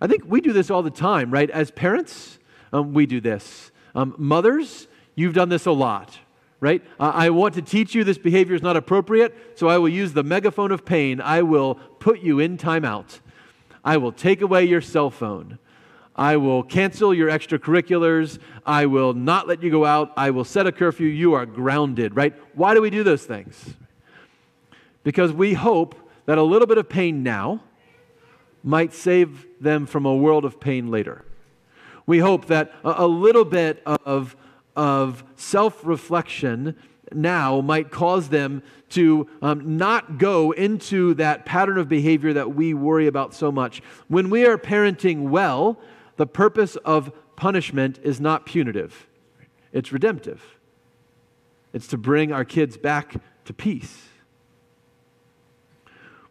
I 0.00 0.06
think 0.06 0.24
we 0.26 0.40
do 0.40 0.52
this 0.52 0.70
all 0.70 0.82
the 0.82 0.90
time, 0.90 1.30
right? 1.30 1.50
As 1.50 1.70
parents, 1.70 2.38
um, 2.72 2.94
we 2.94 3.04
do 3.04 3.20
this. 3.20 3.70
Um, 3.94 4.14
mothers, 4.16 4.88
you've 5.14 5.34
done 5.34 5.50
this 5.50 5.66
a 5.66 5.72
lot, 5.72 6.18
right? 6.62 6.82
I 6.98 7.28
want 7.28 7.52
to 7.56 7.62
teach 7.62 7.94
you 7.94 8.04
this 8.04 8.16
behavior 8.16 8.54
is 8.54 8.62
not 8.62 8.78
appropriate, 8.78 9.58
so 9.58 9.68
I 9.68 9.76
will 9.76 9.90
use 9.90 10.14
the 10.14 10.22
megaphone 10.22 10.72
of 10.72 10.86
pain. 10.86 11.20
I 11.20 11.42
will 11.42 11.74
put 11.74 12.20
you 12.20 12.38
in 12.38 12.56
timeout. 12.56 13.20
I 13.84 13.98
will 13.98 14.12
take 14.12 14.40
away 14.40 14.64
your 14.64 14.80
cell 14.80 15.10
phone. 15.10 15.58
I 16.16 16.38
will 16.38 16.62
cancel 16.62 17.12
your 17.12 17.28
extracurriculars. 17.28 18.38
I 18.64 18.86
will 18.86 19.12
not 19.12 19.46
let 19.46 19.62
you 19.62 19.70
go 19.70 19.84
out. 19.84 20.12
I 20.16 20.30
will 20.30 20.44
set 20.44 20.66
a 20.66 20.72
curfew. 20.72 21.06
You 21.06 21.34
are 21.34 21.44
grounded, 21.44 22.16
right? 22.16 22.34
Why 22.54 22.72
do 22.72 22.80
we 22.80 22.88
do 22.88 23.02
those 23.02 23.24
things? 23.24 23.74
because 25.04 25.32
we 25.32 25.54
hope 25.54 25.94
that 26.26 26.38
a 26.38 26.42
little 26.42 26.66
bit 26.66 26.78
of 26.78 26.88
pain 26.88 27.22
now 27.22 27.62
might 28.62 28.92
save 28.92 29.46
them 29.60 29.86
from 29.86 30.06
a 30.06 30.14
world 30.14 30.44
of 30.44 30.60
pain 30.60 30.90
later. 30.90 31.24
We 32.06 32.18
hope 32.18 32.46
that 32.46 32.72
a, 32.84 33.06
little 33.06 33.44
bit 33.44 33.82
of, 33.86 34.36
of 34.76 35.24
self 35.36 35.84
reflection 35.84 36.76
now 37.14 37.60
might 37.60 37.90
cause 37.90 38.28
them 38.28 38.62
to 38.90 39.28
um, 39.42 39.76
not 39.76 40.18
go 40.18 40.52
into 40.52 41.14
that 41.14 41.44
pattern 41.44 41.78
of 41.78 41.88
behavior 41.88 42.32
that 42.32 42.54
we 42.54 42.74
worry 42.74 43.06
about 43.06 43.34
so 43.34 43.52
much. 43.52 43.82
When 44.08 44.30
we 44.30 44.46
are 44.46 44.58
parenting 44.58 45.28
well, 45.28 45.78
the 46.16 46.26
purpose 46.26 46.76
of 46.76 47.12
punishment 47.36 47.98
is 48.02 48.20
not 48.20 48.46
punitive, 48.46 49.06
it's 49.72 49.92
redemptive. 49.92 50.58
It's 51.72 51.86
to 51.88 51.96
bring 51.96 52.32
our 52.32 52.44
kids 52.44 52.76
back 52.76 53.14
to 53.46 53.54
peace. 53.54 54.08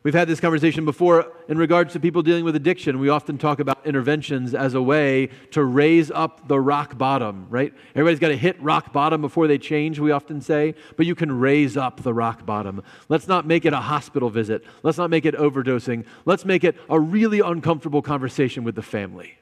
We've 0.04 0.16
had 0.16 0.28
this 0.28 0.40
conversation 0.40 0.84
before 0.84 1.32
in 1.48 1.60
regards 1.60 1.94
to 1.94 2.00
people 2.00 2.24
dealing 2.24 2.44
with 2.44 2.56
addiction. 2.56 2.98
We 2.98 3.10
often 3.10 3.38
talk 3.38 3.60
about 3.60 3.86
interventions 3.86 4.56
as 4.56 4.74
a 4.74 4.82
way 4.82 5.30
to 5.52 5.64
raise 5.64 6.10
up 6.10 6.48
the 6.48 6.60
rock 6.60 6.98
bottom, 6.98 7.46
right? 7.52 7.72
Everybody's 7.92 8.18
got 8.18 8.30
to 8.30 8.38
hit 8.38 8.60
rock 8.60 8.92
bottom 8.92 9.22
before 9.22 9.46
they 9.46 9.60
change, 9.60 10.00
we 10.00 10.10
often 10.10 10.42
say, 10.42 10.74
but 10.98 11.06
you 11.06 11.14
can 11.14 11.32
raise 11.40 11.78
up 11.78 12.02
the 12.02 12.16
rock 12.16 12.48
bottom. 12.48 12.82
Let's 13.10 13.28
not 13.28 13.46
make 13.46 13.64
it 13.64 13.74
a 13.74 13.78
hospital 13.78 14.32
visit. 14.32 14.64
Let's 14.82 14.98
not 14.98 15.12
make 15.12 15.28
it 15.28 15.36
overdosing. 15.36 16.06
Let's 16.26 16.46
make 16.46 16.64
it 16.64 16.76
a 16.90 17.00
really 17.00 17.40
uncomfortable 17.40 18.02
conversation 18.02 18.64
with 18.64 18.74
the 18.74 18.82
family. 18.82 19.38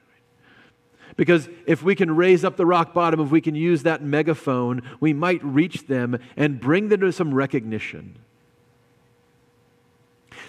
Because 1.16 1.48
if 1.66 1.82
we 1.82 1.94
can 1.94 2.14
raise 2.14 2.44
up 2.44 2.58
the 2.58 2.66
rock 2.66 2.92
bottom, 2.92 3.18
if 3.18 3.30
we 3.30 3.40
can 3.40 3.54
use 3.54 3.82
that 3.84 4.02
megaphone, 4.02 4.82
we 5.00 5.14
might 5.14 5.42
reach 5.42 5.86
them 5.86 6.18
and 6.36 6.60
bring 6.60 6.88
them 6.88 7.00
to 7.00 7.12
some 7.12 7.32
recognition. 7.32 8.18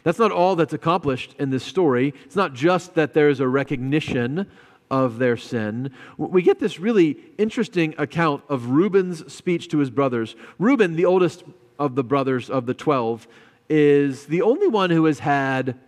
That's 0.03 0.19
not 0.19 0.31
all 0.31 0.55
that's 0.55 0.73
accomplished 0.73 1.35
in 1.39 1.49
this 1.49 1.63
story. 1.63 2.13
It's 2.25 2.35
not 2.35 2.53
just 2.53 2.95
that 2.95 3.13
there's 3.13 3.39
a 3.39 3.47
recognition 3.47 4.47
of 4.89 5.19
their 5.19 5.37
sin. 5.37 5.91
We 6.17 6.41
get 6.41 6.59
this 6.59 6.79
really 6.79 7.17
interesting 7.37 7.95
account 7.97 8.43
of 8.49 8.71
Reuben's 8.71 9.31
speech 9.31 9.69
to 9.69 9.77
his 9.77 9.89
brothers. 9.89 10.35
Reuben, 10.59 10.95
the 10.95 11.05
oldest 11.05 11.43
of 11.79 11.95
the 11.95 12.03
brothers 12.03 12.49
of 12.49 12.65
the 12.65 12.73
12, 12.73 13.27
is 13.69 14.25
the 14.25 14.41
only 14.41 14.67
one 14.67 14.89
who 14.89 15.05
has 15.05 15.19
had 15.19 15.79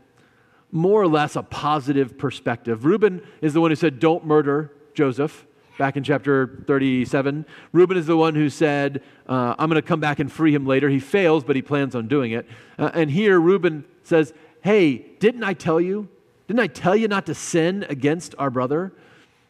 more 0.71 1.01
or 1.01 1.07
less 1.07 1.35
a 1.35 1.43
positive 1.43 2.17
perspective. 2.17 2.85
Reuben 2.85 3.21
is 3.41 3.53
the 3.53 3.61
one 3.61 3.71
who 3.71 3.75
said, 3.75 3.99
Don't 3.99 4.25
murder 4.25 4.71
Joseph 4.93 5.45
back 5.77 5.97
in 5.97 6.03
chapter 6.03 6.63
37. 6.67 7.45
Reuben 7.71 7.97
is 7.97 8.05
the 8.05 8.17
one 8.17 8.35
who 8.35 8.49
said, 8.49 9.01
uh, 9.27 9.55
I'm 9.57 9.69
going 9.69 9.81
to 9.81 9.87
come 9.87 9.99
back 9.99 10.19
and 10.19 10.31
free 10.31 10.53
him 10.53 10.65
later. 10.65 10.89
He 10.89 10.99
fails, 10.99 11.43
but 11.43 11.55
he 11.55 11.61
plans 11.61 11.95
on 11.95 12.07
doing 12.07 12.31
it. 12.31 12.47
Uh, 12.77 12.91
and 12.93 13.09
here, 13.09 13.39
Reuben 13.39 13.85
says, 14.03 14.33
Hey, 14.61 14.97
didn't 15.19 15.43
I 15.43 15.53
tell 15.53 15.81
you? 15.81 16.07
Didn't 16.47 16.61
I 16.61 16.67
tell 16.67 16.95
you 16.95 17.07
not 17.07 17.25
to 17.25 17.35
sin 17.35 17.85
against 17.89 18.35
our 18.37 18.49
brother? 18.49 18.93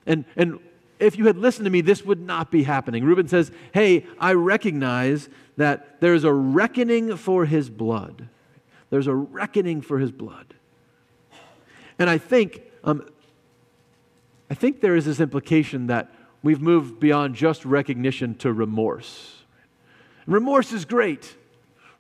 And, 0.06 0.26
and 0.36 0.60
if 1.00 1.18
you 1.18 1.28
had 1.28 1.38
listened 1.38 1.66
to 1.66 1.72
me, 1.72 1.82
this 1.82 2.04
would 2.04 2.22
not 2.22 2.50
be 2.50 2.64
happening. 2.64 3.04
Reuben 3.04 3.28
says, 3.28 3.52
Hey, 3.74 4.06
I 4.20 4.34
recognize 4.34 5.30
that 5.58 6.02
there's 6.02 6.24
a 6.24 6.34
reckoning 6.34 7.16
for 7.16 7.46
his 7.46 7.70
blood. 7.70 8.28
There's 8.90 9.08
a 9.08 9.16
reckoning 9.16 9.82
for 9.82 10.00
his 10.00 10.12
blood. 10.12 10.54
And 12.00 12.10
I 12.10 12.18
think, 12.18 12.62
um, 12.84 13.08
I 14.50 14.54
think 14.54 14.82
there 14.82 14.96
is 14.96 15.06
this 15.06 15.20
implication 15.20 15.88
that 15.88 16.12
we've 16.42 16.62
moved 16.62 17.00
beyond 17.00 17.36
just 17.36 17.66
recognition 17.66 18.36
to 18.36 18.52
remorse. 18.54 19.44
Remorse 20.26 20.72
is 20.72 20.86
great. 20.86 21.36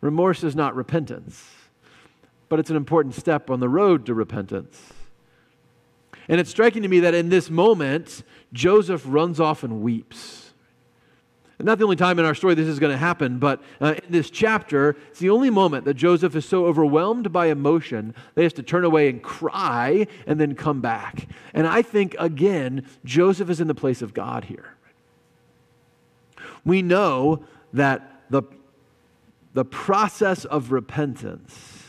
Remorse 0.01 0.43
is 0.43 0.55
not 0.55 0.75
repentance 0.75 1.43
but 2.53 2.59
it's 2.59 2.69
an 2.69 2.75
important 2.75 3.15
step 3.15 3.49
on 3.49 3.59
the 3.59 3.67
road 3.67 4.05
to 4.05 4.13
repentance. 4.13 4.79
And 6.27 6.39
it's 6.39 6.51
striking 6.51 6.83
to 6.83 6.87
me 6.87 6.99
that 6.99 7.15
in 7.15 7.29
this 7.29 7.49
moment, 7.49 8.21
Joseph 8.53 9.01
runs 9.07 9.39
off 9.39 9.63
and 9.63 9.81
weeps. 9.81 10.42
Not 11.63 11.77
the 11.77 11.85
only 11.85 11.95
time 11.95 12.19
in 12.19 12.25
our 12.25 12.35
story 12.35 12.55
this 12.55 12.67
is 12.67 12.79
going 12.79 12.91
to 12.91 12.97
happen, 12.97 13.39
but 13.39 13.61
uh, 13.79 13.95
in 14.03 14.11
this 14.11 14.29
chapter, 14.29 14.97
it's 15.09 15.19
the 15.19 15.29
only 15.29 15.49
moment 15.49 15.85
that 15.85 15.93
Joseph 15.93 16.35
is 16.35 16.45
so 16.45 16.65
overwhelmed 16.65 17.31
by 17.31 17.47
emotion 17.47 18.13
that 18.35 18.41
he 18.41 18.43
has 18.43 18.53
to 18.53 18.63
turn 18.63 18.83
away 18.83 19.09
and 19.09 19.23
cry 19.23 20.07
and 20.27 20.39
then 20.39 20.55
come 20.55 20.81
back. 20.81 21.27
And 21.53 21.65
I 21.65 21.81
think, 21.81 22.15
again, 22.19 22.85
Joseph 23.05 23.49
is 23.49 23.61
in 23.61 23.67
the 23.67 23.75
place 23.75 24.01
of 24.01 24.13
God 24.13 24.45
here. 24.45 24.75
We 26.65 26.81
know 26.81 27.45
that 27.71 28.23
the, 28.29 28.43
the 29.53 29.65
process 29.65 30.45
of 30.45 30.71
repentance 30.71 31.82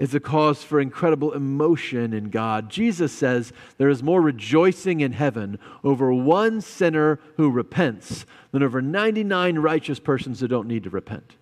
is 0.00 0.14
a 0.14 0.18
cause 0.18 0.64
for 0.64 0.80
incredible 0.80 1.32
emotion 1.32 2.12
in 2.12 2.30
God. 2.30 2.70
Jesus 2.70 3.12
says 3.12 3.52
there 3.76 3.90
is 3.90 4.02
more 4.02 4.20
rejoicing 4.20 5.00
in 5.00 5.12
heaven 5.12 5.58
over 5.84 6.12
one 6.12 6.62
sinner 6.62 7.20
who 7.36 7.50
repents 7.50 8.24
than 8.50 8.62
over 8.62 8.80
99 8.82 9.58
righteous 9.58 10.00
persons 10.00 10.40
who 10.40 10.48
don't 10.48 10.66
need 10.66 10.84
to 10.84 10.90
repent. 10.90 11.36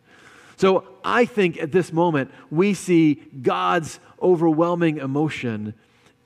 So 0.56 0.84
I 1.04 1.24
think 1.24 1.56
at 1.62 1.70
this 1.70 1.92
moment 1.92 2.32
we 2.50 2.74
see 2.74 3.14
God's 3.40 4.00
overwhelming 4.20 4.98
emotion 4.98 5.74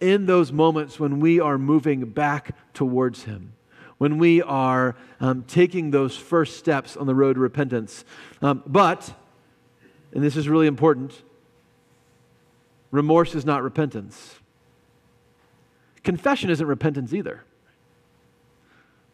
in 0.01 0.25
those 0.25 0.51
moments 0.51 0.99
when 0.99 1.21
we 1.21 1.39
are 1.39 1.59
moving 1.59 2.07
back 2.07 2.57
towards 2.73 3.25
Him 3.25 3.53
when 3.99 4.19
we 4.19 4.43
are 4.43 4.97
um, 5.21 5.45
taking 5.45 5.93
those 5.93 6.17
first 6.17 6.57
steps 6.57 6.97
on 6.97 7.07
the 7.07 7.15
road 7.15 7.35
to 7.35 7.39
repentance. 7.39 8.05
Um, 8.41 8.61
but, 8.67 9.15
and 10.13 10.25
this 10.25 10.35
is 10.35 10.49
really 10.49 10.67
important, 10.67 11.23
Remorse 12.93 13.35
is 13.35 13.45
not 13.45 13.65
repentance. 13.65 14.37
Confession 16.05 16.51
isn't 16.51 16.67
repentance 16.67 17.13
either. 17.13 17.43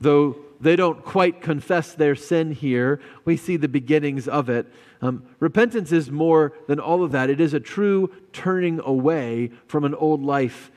Though 0.01 0.37
they 0.61 0.77
don't 0.77 1.05
quite 1.05 1.41
confess 1.41 1.95
their 1.95 2.15
sin 2.15 2.53
here, 2.53 3.01
we 3.25 3.37
see 3.37 3.57
the 3.57 3.69
beginnings 3.69 4.29
of 4.29 4.49
it. 4.49 4.67
Um, 5.01 5.25
repentance 5.39 5.93
is 5.93 6.11
more 6.11 6.53
than 6.67 6.81
all 6.81 7.03
of 7.03 7.13
that. 7.13 7.31
It 7.31 7.41
is 7.41 7.55
a 7.55 7.61
true 7.61 8.13
turning 8.33 8.81
away 8.85 9.53
from 9.67 9.85
an 9.85 9.95
old 9.95 10.23
life 10.23 10.71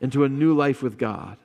into 0.00 0.24
a 0.24 0.28
new 0.28 0.54
life 0.54 0.82
with 0.82 0.98
God. 0.98 1.38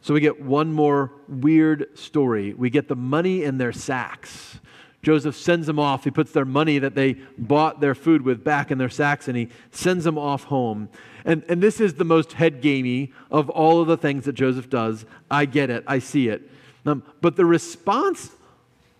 So 0.00 0.12
we 0.12 0.20
get 0.20 0.42
one 0.42 0.72
more 0.72 1.12
weird 1.28 1.98
story. 1.98 2.52
We 2.52 2.68
get 2.68 2.88
the 2.88 2.96
money 2.96 3.42
in 3.42 3.56
their 3.56 3.72
sacks. 3.72 4.60
Joseph 5.04 5.36
sends 5.36 5.66
them 5.66 5.78
off. 5.78 6.04
He 6.04 6.10
puts 6.10 6.32
their 6.32 6.44
money 6.44 6.78
that 6.78 6.94
they 6.94 7.14
bought 7.38 7.80
their 7.80 7.94
food 7.94 8.22
with 8.22 8.42
back 8.42 8.70
in 8.70 8.78
their 8.78 8.88
sacks 8.88 9.28
and 9.28 9.36
he 9.36 9.48
sends 9.70 10.04
them 10.04 10.18
off 10.18 10.44
home. 10.44 10.88
And, 11.24 11.44
and 11.48 11.62
this 11.62 11.80
is 11.80 11.94
the 11.94 12.04
most 12.04 12.32
head 12.32 12.60
gamey 12.60 13.12
of 13.30 13.48
all 13.50 13.80
of 13.80 13.86
the 13.86 13.96
things 13.96 14.24
that 14.24 14.32
Joseph 14.32 14.68
does. 14.68 15.04
I 15.30 15.44
get 15.44 15.70
it, 15.70 15.84
I 15.86 15.98
see 16.00 16.28
it. 16.28 16.50
Um, 16.86 17.02
but 17.20 17.36
the 17.36 17.46
response 17.46 18.30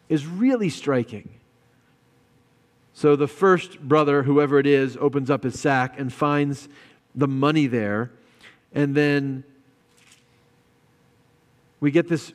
is 0.09 0.27
really 0.27 0.71
striking. 0.71 1.29
So 2.93 3.17
the 3.17 3.27
first 3.27 3.81
brother, 3.81 4.23
whoever 4.23 4.59
it 4.59 4.67
is, 4.67 4.97
opens 4.99 5.29
up 5.31 5.43
his 5.43 5.59
sack 5.59 5.99
and 5.99 6.13
finds 6.13 6.69
the 7.15 7.27
money 7.27 7.67
there. 7.67 8.13
And 8.73 8.95
then 8.95 9.45
we 11.81 11.91
get 11.91 12.09
this 12.09 12.33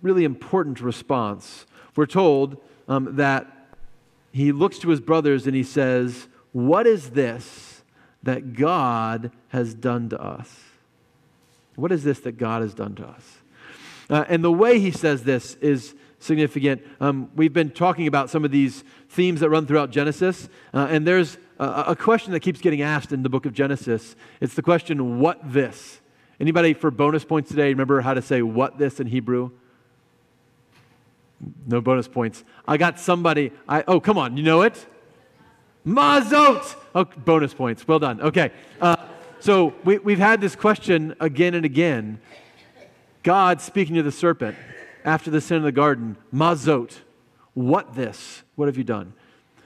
really 0.00 0.24
important 0.24 0.80
response 0.80 1.66
we're 1.96 2.06
told 2.06 2.56
um, 2.88 3.16
that 3.16 3.68
he 4.32 4.52
looks 4.52 4.78
to 4.78 4.88
his 4.88 5.00
brothers 5.00 5.46
and 5.46 5.54
he 5.54 5.62
says, 5.62 6.28
What 6.52 6.86
is 6.86 7.10
this 7.10 7.82
that 8.22 8.54
God 8.54 9.30
has 9.48 9.74
done 9.74 10.08
to 10.10 10.20
us? 10.20 10.60
What 11.76 11.92
is 11.92 12.04
this 12.04 12.20
that 12.20 12.38
God 12.38 12.62
has 12.62 12.74
done 12.74 12.94
to 12.96 13.06
us? 13.06 13.38
Uh, 14.10 14.24
and 14.28 14.44
the 14.44 14.52
way 14.52 14.78
he 14.78 14.90
says 14.90 15.24
this 15.24 15.54
is 15.56 15.94
significant. 16.18 16.82
Um, 17.00 17.30
we've 17.34 17.52
been 17.52 17.70
talking 17.70 18.06
about 18.06 18.30
some 18.30 18.44
of 18.44 18.50
these 18.50 18.84
themes 19.08 19.40
that 19.40 19.50
run 19.50 19.66
throughout 19.66 19.90
Genesis, 19.90 20.48
uh, 20.72 20.86
and 20.90 21.06
there's 21.06 21.38
a, 21.58 21.84
a, 21.88 21.96
question 21.96 22.32
that 22.32 22.40
keeps 22.40 22.60
getting 22.60 22.82
asked 22.82 23.12
in 23.12 23.22
the 23.22 23.28
book 23.28 23.46
of 23.46 23.52
Genesis. 23.52 24.14
It's 24.40 24.54
the 24.54 24.62
question, 24.62 25.18
"What 25.18 25.40
this?" 25.52 26.00
Anybody 26.38 26.74
for 26.74 26.90
bonus 26.90 27.24
points 27.24 27.50
today 27.50 27.68
remember 27.68 28.00
how 28.02 28.14
to 28.14 28.22
say 28.22 28.42
"what 28.42 28.78
this" 28.78 29.00
in 29.00 29.08
Hebrew? 29.08 29.50
No 31.66 31.80
bonus 31.80 32.08
points. 32.08 32.44
I 32.66 32.76
got 32.76 33.00
somebody. 33.00 33.52
I, 33.68 33.84
oh, 33.88 34.00
come 34.00 34.18
on. 34.18 34.36
You 34.36 34.42
know 34.42 34.62
it? 34.62 34.86
Mazot. 35.86 36.76
Oh, 36.94 37.04
bonus 37.04 37.54
points. 37.54 37.86
Well 37.86 37.98
done. 37.98 38.20
Okay. 38.20 38.52
Uh, 38.80 38.96
so 39.40 39.74
we, 39.84 39.98
we've 39.98 40.18
had 40.18 40.40
this 40.40 40.54
question 40.54 41.14
again 41.18 41.54
and 41.54 41.64
again. 41.64 42.20
God 43.22 43.60
speaking 43.60 43.96
to 43.96 44.02
the 44.02 44.12
serpent 44.12 44.56
after 45.04 45.30
the 45.30 45.40
sin 45.40 45.58
in 45.58 45.62
the 45.64 45.72
garden, 45.72 46.16
Mazot. 46.32 46.98
What 47.54 47.94
this? 47.94 48.42
What 48.54 48.66
have 48.66 48.76
you 48.76 48.84
done? 48.84 49.14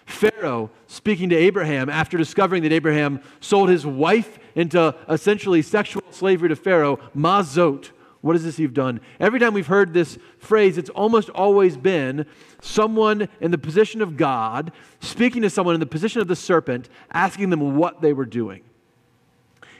Pharaoh 0.06 0.70
speaking 0.86 1.28
to 1.30 1.36
Abraham 1.36 1.90
after 1.90 2.16
discovering 2.16 2.62
that 2.62 2.72
Abraham 2.72 3.20
sold 3.40 3.68
his 3.68 3.84
wife 3.84 4.38
into 4.54 4.94
essentially 5.08 5.62
sexual 5.62 6.02
slavery 6.10 6.48
to 6.48 6.56
Pharaoh, 6.56 6.98
Mazot. 7.14 7.90
What 8.26 8.34
is 8.34 8.42
this 8.42 8.58
you've 8.58 8.74
done? 8.74 9.00
Every 9.20 9.38
time 9.38 9.54
we've 9.54 9.68
heard 9.68 9.94
this 9.94 10.18
phrase, 10.38 10.78
it's 10.78 10.90
almost 10.90 11.30
always 11.30 11.76
been 11.76 12.26
someone 12.60 13.28
in 13.40 13.52
the 13.52 13.58
position 13.58 14.02
of 14.02 14.16
God 14.16 14.72
speaking 14.98 15.42
to 15.42 15.50
someone 15.50 15.76
in 15.76 15.80
the 15.80 15.86
position 15.86 16.20
of 16.20 16.26
the 16.26 16.34
serpent, 16.34 16.88
asking 17.12 17.50
them 17.50 17.76
what 17.76 18.00
they 18.00 18.12
were 18.12 18.24
doing. 18.26 18.64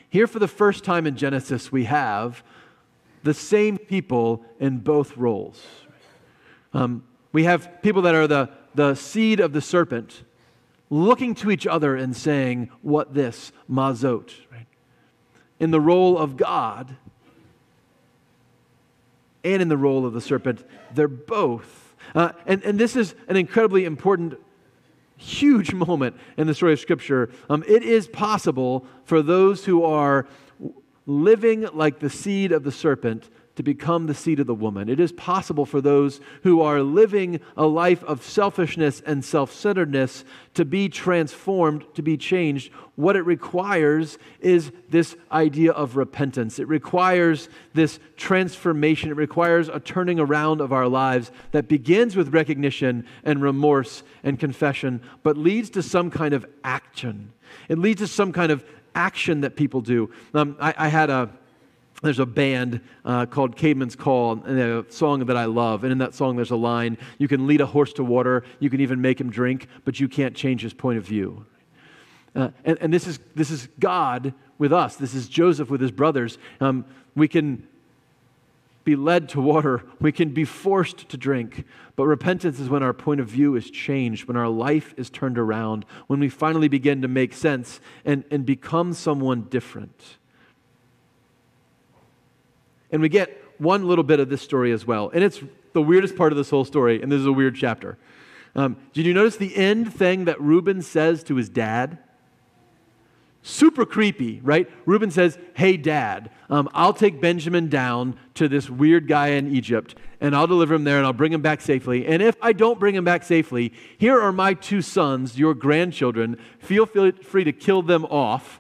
Here, 0.09 0.29
for 0.29 0.39
the 0.39 0.47
first 0.47 0.85
time 0.85 1.09
in 1.09 1.17
Genesis, 1.17 1.73
we 1.73 1.87
have 1.87 2.45
the 3.25 3.35
same 3.35 3.79
people 3.79 4.45
in 4.61 4.79
both 4.79 5.17
roles. 5.17 5.61
Um, 6.73 7.03
we 7.33 7.43
have 7.45 7.83
people 7.83 8.03
that 8.03 8.15
are 8.15 8.29
the, 8.29 8.51
the 8.77 8.95
seed 8.95 9.41
of 9.41 9.55
the 9.55 9.61
serpent 9.61 10.23
looking 10.89 11.35
to 11.35 11.51
each 11.51 11.67
other 11.67 11.97
and 11.97 12.17
saying, 12.17 12.71
What 12.81 13.13
this? 13.13 13.51
Mazot. 13.69 14.31
Right? 14.53 14.67
In 15.59 15.73
the 15.73 15.81
role 15.81 16.17
of 16.17 16.37
God, 16.37 16.97
and 19.55 19.63
in 19.63 19.69
the 19.69 19.77
role 19.77 20.05
of 20.05 20.13
the 20.13 20.21
serpent. 20.21 20.65
They're 20.95 21.09
both. 21.09 21.95
Uh, 22.15 22.33
and, 22.47 22.63
and 22.65 22.79
this 22.79 22.97
is 22.97 23.15
an 23.29 23.37
incredibly 23.37 23.85
important 23.85 24.35
huge 25.17 25.73
moment 25.87 26.17
in 26.37 26.47
the 26.47 26.55
story 26.55 26.73
of 26.73 26.81
Scripture. 26.81 27.31
Um, 27.49 27.65
it 27.67 27.83
is 27.83 28.09
possible 28.09 28.87
for 29.05 29.23
those 29.23 29.65
who 29.65 29.85
are 29.85 30.27
living 31.07 31.69
like 31.73 32.01
the 32.01 32.11
seed 32.11 32.51
of 32.51 32.65
the 32.65 32.73
serpent 32.73 33.31
to 33.57 33.63
become 33.63 34.07
the 34.07 34.15
seed 34.15 34.39
of 34.39 34.47
the 34.47 34.55
woman. 34.55 34.89
It 34.89 35.01
is 35.01 35.13
possible 35.13 35.67
for 35.67 35.81
those 35.81 36.21
who 36.43 36.61
are 36.61 36.83
living 36.83 37.41
a 37.57 37.67
life 37.67 38.05
of 38.05 38.23
selfishness 38.23 39.03
and 39.05 39.25
self 39.25 39.53
centeredness 39.53 40.25
to 40.55 40.65
be 40.65 40.89
transformed, 40.89 41.85
to 41.95 42.03
be 42.03 42.17
changed. 42.17 42.73
What 42.95 43.17
it 43.17 43.23
requires 43.23 44.19
is 44.41 44.73
this 44.89 45.17
idea 45.33 45.73
of 45.73 45.97
repentance. 45.97 46.59
It 46.59 46.69
requires 46.69 47.49
this 47.75 47.99
transformation. 48.17 49.11
It 49.11 49.17
requires 49.17 49.69
a 49.69 49.81
turning 49.81 50.21
around 50.21 50.61
of 50.61 50.73
our 50.73 50.89
lives 50.89 51.31
that 51.53 51.69
begins 51.69 52.15
with 52.15 52.33
recognition 52.33 53.07
and 53.25 53.43
remorse 53.43 54.03
and 54.23 54.39
confession, 54.39 55.03
but 55.23 55.37
leads 55.37 55.71
to 55.71 55.83
some 55.83 56.11
kind 56.11 56.33
of 56.35 56.47
action. 56.63 57.33
It 57.69 57.79
leads 57.79 58.01
to 58.01 58.07
some 58.07 58.33
kind 58.33 58.53
of 58.53 58.65
action 58.95 59.43
that 59.43 59.57
people 59.57 59.81
do. 59.81 60.11
Um, 60.35 60.57
I, 60.61 60.75
I 60.77 60.89
had 60.89 61.11
a 61.11 61.31
there's 62.03 62.19
a 62.19 62.27
band 62.27 62.81
uh, 63.05 63.27
called 63.27 63.57
Caedmon's 63.57 63.97
Call, 63.97 64.33
and 64.45 64.59
a 64.59 64.85
song 64.91 65.25
that 65.27 65.37
I 65.37 65.47
love. 65.47 65.83
And 65.83 65.93
in 65.93 65.99
that 65.99 66.15
song, 66.15 66.37
there's 66.37 66.51
a 66.51 66.57
line 66.57 66.99
You 67.19 67.29
can 67.29 67.47
lead 67.47 67.61
a 67.61 67.67
horse 67.67 67.93
to 67.95 68.05
water, 68.05 68.45
you 68.61 68.71
can 68.71 68.81
even 68.81 69.01
make 69.01 69.21
him 69.21 69.31
drink, 69.31 69.69
but 69.85 69.99
you 69.99 70.09
can't 70.09 70.35
change 70.35 70.63
his 70.63 70.75
point 70.75 70.99
of 70.99 71.05
view. 71.05 71.47
Uh, 72.35 72.51
and, 72.65 72.77
and 72.83 72.93
this, 72.93 73.07
is, 73.07 73.19
this 73.35 73.51
is 73.51 73.69
God 73.81 74.35
with 74.59 74.73
us. 74.73 74.97
This 74.97 75.15
is 75.15 75.27
Joseph 75.29 75.71
with 75.71 75.81
his 75.81 75.91
brothers. 75.91 76.37
Um, 76.61 76.85
we 77.15 77.29
can 77.29 77.67
be 78.85 78.95
led 78.95 79.29
to 79.31 79.41
water, 79.41 79.83
we 80.01 80.13
can 80.13 80.31
be 80.31 80.45
forced 80.45 81.09
to 81.09 81.17
drink. 81.17 81.65
But 81.97 82.07
repentance 82.07 82.61
is 82.61 82.69
when 82.69 82.85
our 82.85 82.93
point 82.93 83.21
of 83.21 83.27
view 83.27 83.57
is 83.57 83.69
changed, 83.69 84.29
when 84.29 84.37
our 84.37 84.49
life 84.49 84.95
is 84.97 85.11
turned 85.11 85.39
around, 85.39 85.85
when 86.07 86.21
we 86.21 86.29
finally 86.29 86.69
begin 86.69 87.03
to 87.03 87.09
make 87.09 87.33
sense 87.33 87.81
and, 88.05 88.23
and 88.31 88.47
become 88.47 88.93
someone 88.93 89.43
different. 89.51 90.19
And 92.91 93.03
we 93.03 93.09
get 93.09 93.43
one 93.59 93.87
little 93.87 94.05
bit 94.05 94.21
of 94.21 94.29
this 94.29 94.43
story 94.43 94.73
as 94.73 94.87
well. 94.87 95.11
And 95.13 95.25
it's 95.25 95.41
the 95.73 95.83
weirdest 95.83 96.17
part 96.17 96.33
of 96.33 96.39
this 96.39 96.51
whole 96.51 96.65
story, 96.65 97.03
and 97.03 97.11
this 97.11 97.21
is 97.21 97.27
a 97.27 97.33
weird 97.33 97.57
chapter. 97.57 97.99
Um, 98.55 98.77
did 98.95 99.05
you 99.05 99.13
notice 99.13 99.37
the 99.37 99.55
end 99.55 99.93
thing 99.93 100.25
that 100.25 100.41
Reuben 100.41 100.81
says 100.81 101.23
to 101.25 101.37
his 101.37 101.49
dad? 101.49 101.99
Super 103.43 103.85
creepy, 103.85 104.41
right? 104.43 104.69
Reuben 104.87 105.11
says, 105.11 105.39
Hey, 105.55 105.77
dad, 105.77 106.31
um, 106.49 106.69
I'll 106.73 106.95
take 106.95 107.21
Benjamin 107.21 107.69
down 107.69 108.17
to 108.35 108.49
this 108.49 108.69
weird 108.71 109.07
guy 109.07 109.29
in 109.29 109.55
Egypt, 109.55 109.95
and 110.21 110.35
I'll 110.35 110.47
deliver 110.47 110.75
him 110.75 110.85
there, 110.85 110.97
and 110.97 111.07
I'll 111.07 111.13
bring 111.13 111.33
him 111.33 111.43
back 111.43 111.61
safely. 111.61 112.07
And 112.07 112.23
if 112.23 112.37
I 112.41 112.53
don't 112.53 112.81
bring 112.81 112.95
him 112.95 113.05
back 113.05 113.23
safely, 113.23 113.73
here 113.99 114.21
are 114.21 114.33
my 114.33 114.55
two 114.55 114.83
sons, 114.83 115.39
your 115.39 115.55
grandchildren. 115.55 116.39
Feel 116.59 116.87
free 116.87 117.45
to 117.45 117.53
kill 117.53 117.83
them 117.83 118.05
off 118.07 118.59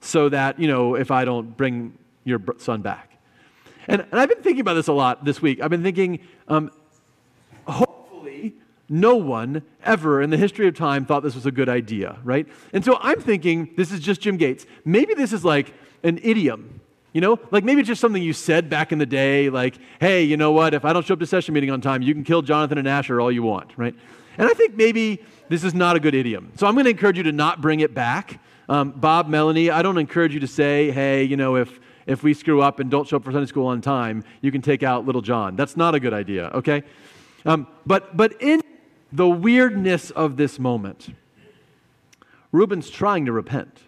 so 0.00 0.28
that, 0.30 0.58
you 0.58 0.66
know, 0.66 0.96
if 0.96 1.10
I 1.10 1.24
don't 1.24 1.56
bring 1.56 1.96
your 2.24 2.40
son 2.58 2.82
back. 2.82 3.13
And, 3.88 4.02
and 4.02 4.20
I've 4.20 4.28
been 4.28 4.42
thinking 4.42 4.60
about 4.60 4.74
this 4.74 4.88
a 4.88 4.92
lot 4.92 5.24
this 5.24 5.42
week. 5.42 5.60
I've 5.60 5.70
been 5.70 5.82
thinking, 5.82 6.20
um, 6.48 6.70
hopefully, 7.66 8.54
no 8.88 9.16
one 9.16 9.62
ever 9.82 10.22
in 10.22 10.30
the 10.30 10.36
history 10.36 10.68
of 10.68 10.76
time 10.76 11.04
thought 11.04 11.22
this 11.22 11.34
was 11.34 11.46
a 11.46 11.52
good 11.52 11.68
idea, 11.68 12.18
right? 12.24 12.46
And 12.72 12.84
so 12.84 12.98
I'm 13.00 13.20
thinking, 13.20 13.70
this 13.76 13.92
is 13.92 14.00
just 14.00 14.20
Jim 14.20 14.36
Gates. 14.36 14.66
Maybe 14.84 15.14
this 15.14 15.32
is 15.32 15.44
like 15.44 15.72
an 16.02 16.18
idiom. 16.22 16.80
You 17.12 17.20
know, 17.20 17.38
like 17.52 17.62
maybe 17.62 17.80
it's 17.80 17.86
just 17.86 18.00
something 18.00 18.20
you 18.22 18.32
said 18.32 18.68
back 18.68 18.90
in 18.90 18.98
the 18.98 19.06
day, 19.06 19.48
like, 19.48 19.78
hey, 20.00 20.24
you 20.24 20.36
know 20.36 20.50
what? 20.50 20.74
If 20.74 20.84
I 20.84 20.92
don't 20.92 21.06
show 21.06 21.14
up 21.14 21.20
to 21.20 21.26
session 21.26 21.54
meeting 21.54 21.70
on 21.70 21.80
time, 21.80 22.02
you 22.02 22.12
can 22.12 22.24
kill 22.24 22.42
Jonathan 22.42 22.76
and 22.76 22.88
Asher 22.88 23.20
all 23.20 23.30
you 23.30 23.44
want, 23.44 23.70
right? 23.76 23.94
And 24.36 24.48
I 24.48 24.52
think 24.52 24.74
maybe 24.74 25.22
this 25.48 25.62
is 25.62 25.74
not 25.74 25.94
a 25.94 26.00
good 26.00 26.14
idiom. 26.14 26.50
So 26.56 26.66
I'm 26.66 26.74
going 26.74 26.84
to 26.84 26.90
encourage 26.90 27.16
you 27.16 27.22
to 27.22 27.32
not 27.32 27.60
bring 27.60 27.80
it 27.80 27.94
back. 27.94 28.40
Um, 28.68 28.90
Bob, 28.90 29.28
Melanie, 29.28 29.70
I 29.70 29.82
don't 29.82 29.98
encourage 29.98 30.34
you 30.34 30.40
to 30.40 30.48
say, 30.48 30.90
hey, 30.90 31.22
you 31.22 31.36
know, 31.36 31.54
if 31.54 31.78
if 32.06 32.22
we 32.22 32.34
screw 32.34 32.62
up 32.62 32.80
and 32.80 32.90
don't 32.90 33.06
show 33.06 33.16
up 33.16 33.24
for 33.24 33.32
Sunday 33.32 33.46
school 33.46 33.66
on 33.66 33.80
time, 33.80 34.24
you 34.40 34.52
can 34.52 34.62
take 34.62 34.82
out 34.82 35.06
little 35.06 35.22
John. 35.22 35.56
That's 35.56 35.76
not 35.76 35.94
a 35.94 36.00
good 36.00 36.12
idea, 36.12 36.48
okay? 36.54 36.82
Um, 37.46 37.66
but, 37.86 38.16
but 38.16 38.40
in 38.40 38.60
the 39.12 39.28
weirdness 39.28 40.10
of 40.10 40.36
this 40.36 40.58
moment, 40.58 41.14
Reuben's 42.52 42.90
trying 42.90 43.26
to 43.26 43.32
repent. 43.32 43.80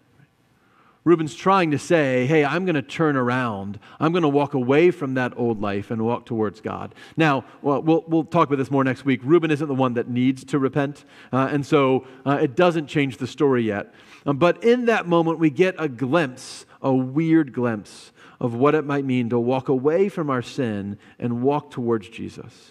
Reuben's 1.07 1.37
trying 1.37 1.71
to 1.71 1.79
say, 1.79 2.27
hey, 2.27 2.45
I'm 2.45 2.65
going 2.65 2.75
to 2.75 2.83
turn 2.83 3.17
around. 3.17 3.79
I'm 4.01 4.11
going 4.11 4.23
to 4.23 4.29
walk 4.29 4.55
away 4.55 4.91
from 4.91 5.15
that 5.15 5.35
old 5.37 5.61
life 5.61 5.93
and 5.93 6.03
walk 6.03 6.27
towards 6.27 6.61
God. 6.61 6.97
Now, 7.17 7.45
well, 7.63 7.81
we'll, 7.81 8.25
talk 8.25 8.49
about 8.49 8.59
this 8.59 8.73
more 8.73 8.83
next 8.83 9.05
week. 9.05 9.21
Reuben 9.23 9.53
isn't 9.53 9.69
the 9.69 9.75
one 9.75 9.95
that 9.95 10.09
needs 10.09 10.43
to 10.47 10.59
repent, 10.59 11.05
uh, 11.33 11.49
and 11.49 11.65
so 11.65 12.09
uh, 12.27 12.39
it 12.43 12.57
doesn't 12.57 12.89
change 12.89 13.19
the 13.19 13.29
story 13.29 13.63
yet. 13.63 13.95
Um, 14.27 14.37
but 14.39 14.65
in 14.65 14.87
that 14.87 15.07
moment, 15.07 15.39
we 15.39 15.49
get 15.49 15.77
a 15.79 15.89
glimpse, 15.89 16.67
a 16.87 16.95
weird 16.95 17.53
glimpse 17.53 18.13
of 18.41 18.55
what 18.55 18.77
it 18.77 18.85
might 18.85 19.05
mean 19.05 19.29
to 19.29 19.39
walk 19.41 19.69
away 19.69 20.09
from 20.09 20.31
our 20.31 20.41
sin 20.41 20.97
and 21.19 21.43
walk 21.43 21.73
towards 21.73 22.09
Jesus. 22.09 22.71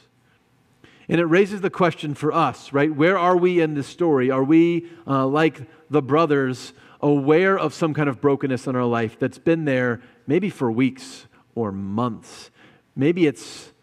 And 1.09 1.19
it 1.19 1.25
raises 1.25 1.59
the 1.59 1.69
question 1.69 2.15
for 2.15 2.31
us, 2.31 2.71
right? 2.71 2.95
Where 2.95 3.17
are 3.17 3.35
we 3.35 3.59
in 3.59 3.73
this 3.73 3.87
story? 3.87 4.31
Are 4.31 4.43
we 4.43 4.87
uh, 5.05 5.27
like 5.27 5.61
the 5.89 6.01
brothers 6.01 6.71
aware 7.01 7.59
of 7.59 7.73
some 7.73 7.93
kind 7.93 8.07
of 8.07 8.21
brokenness 8.21 8.67
in 8.67 8.75
our 8.75 8.85
life 8.85 9.19
that's 9.19 9.37
been 9.37 9.65
there 9.65 10.01
maybe 10.27 10.49
for 10.49 10.71
weeks 10.71 11.27
or 11.53 11.73
months? 11.73 12.51
Maybe 12.95 13.27
it's, 13.27 13.73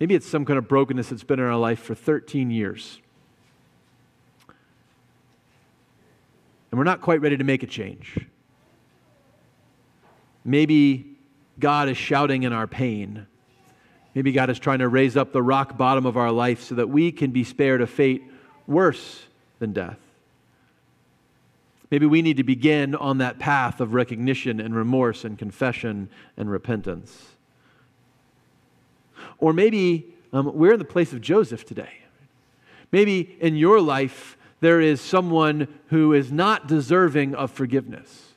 maybe 0.00 0.16
it's 0.16 0.26
some 0.26 0.44
kind 0.44 0.58
of 0.58 0.66
brokenness 0.66 1.10
that's 1.10 1.22
been 1.22 1.38
in 1.38 1.46
our 1.46 1.56
life 1.56 1.78
for 1.78 1.94
13 1.94 2.50
years. 2.50 3.00
And 6.72 6.78
we're 6.78 6.84
not 6.84 7.00
quite 7.00 7.20
ready 7.20 7.36
to 7.36 7.44
make 7.44 7.62
a 7.62 7.68
change. 7.68 8.26
Maybe 10.44 11.16
God 11.58 11.88
is 11.88 11.96
shouting 11.96 12.42
in 12.42 12.52
our 12.52 12.66
pain. 12.66 13.26
Maybe 14.14 14.32
God 14.32 14.50
is 14.50 14.58
trying 14.58 14.80
to 14.80 14.88
raise 14.88 15.16
up 15.16 15.32
the 15.32 15.42
rock 15.42 15.76
bottom 15.76 16.06
of 16.06 16.16
our 16.16 16.30
life 16.30 16.62
so 16.62 16.74
that 16.76 16.88
we 16.88 17.10
can 17.10 17.30
be 17.30 17.44
spared 17.44 17.80
a 17.80 17.86
fate 17.86 18.22
worse 18.66 19.22
than 19.58 19.72
death. 19.72 19.98
Maybe 21.90 22.06
we 22.06 22.22
need 22.22 22.38
to 22.38 22.44
begin 22.44 22.94
on 22.94 23.18
that 23.18 23.38
path 23.38 23.80
of 23.80 23.94
recognition 23.94 24.60
and 24.60 24.74
remorse 24.74 25.24
and 25.24 25.38
confession 25.38 26.08
and 26.36 26.50
repentance. 26.50 27.36
Or 29.38 29.52
maybe 29.52 30.14
um, 30.32 30.54
we're 30.54 30.72
in 30.72 30.78
the 30.78 30.84
place 30.84 31.12
of 31.12 31.20
Joseph 31.20 31.64
today. 31.64 31.92
Maybe 32.90 33.36
in 33.40 33.56
your 33.56 33.80
life, 33.80 34.36
there 34.60 34.80
is 34.80 35.00
someone 35.00 35.68
who 35.88 36.12
is 36.12 36.32
not 36.32 36.66
deserving 36.66 37.34
of 37.34 37.50
forgiveness. 37.50 38.33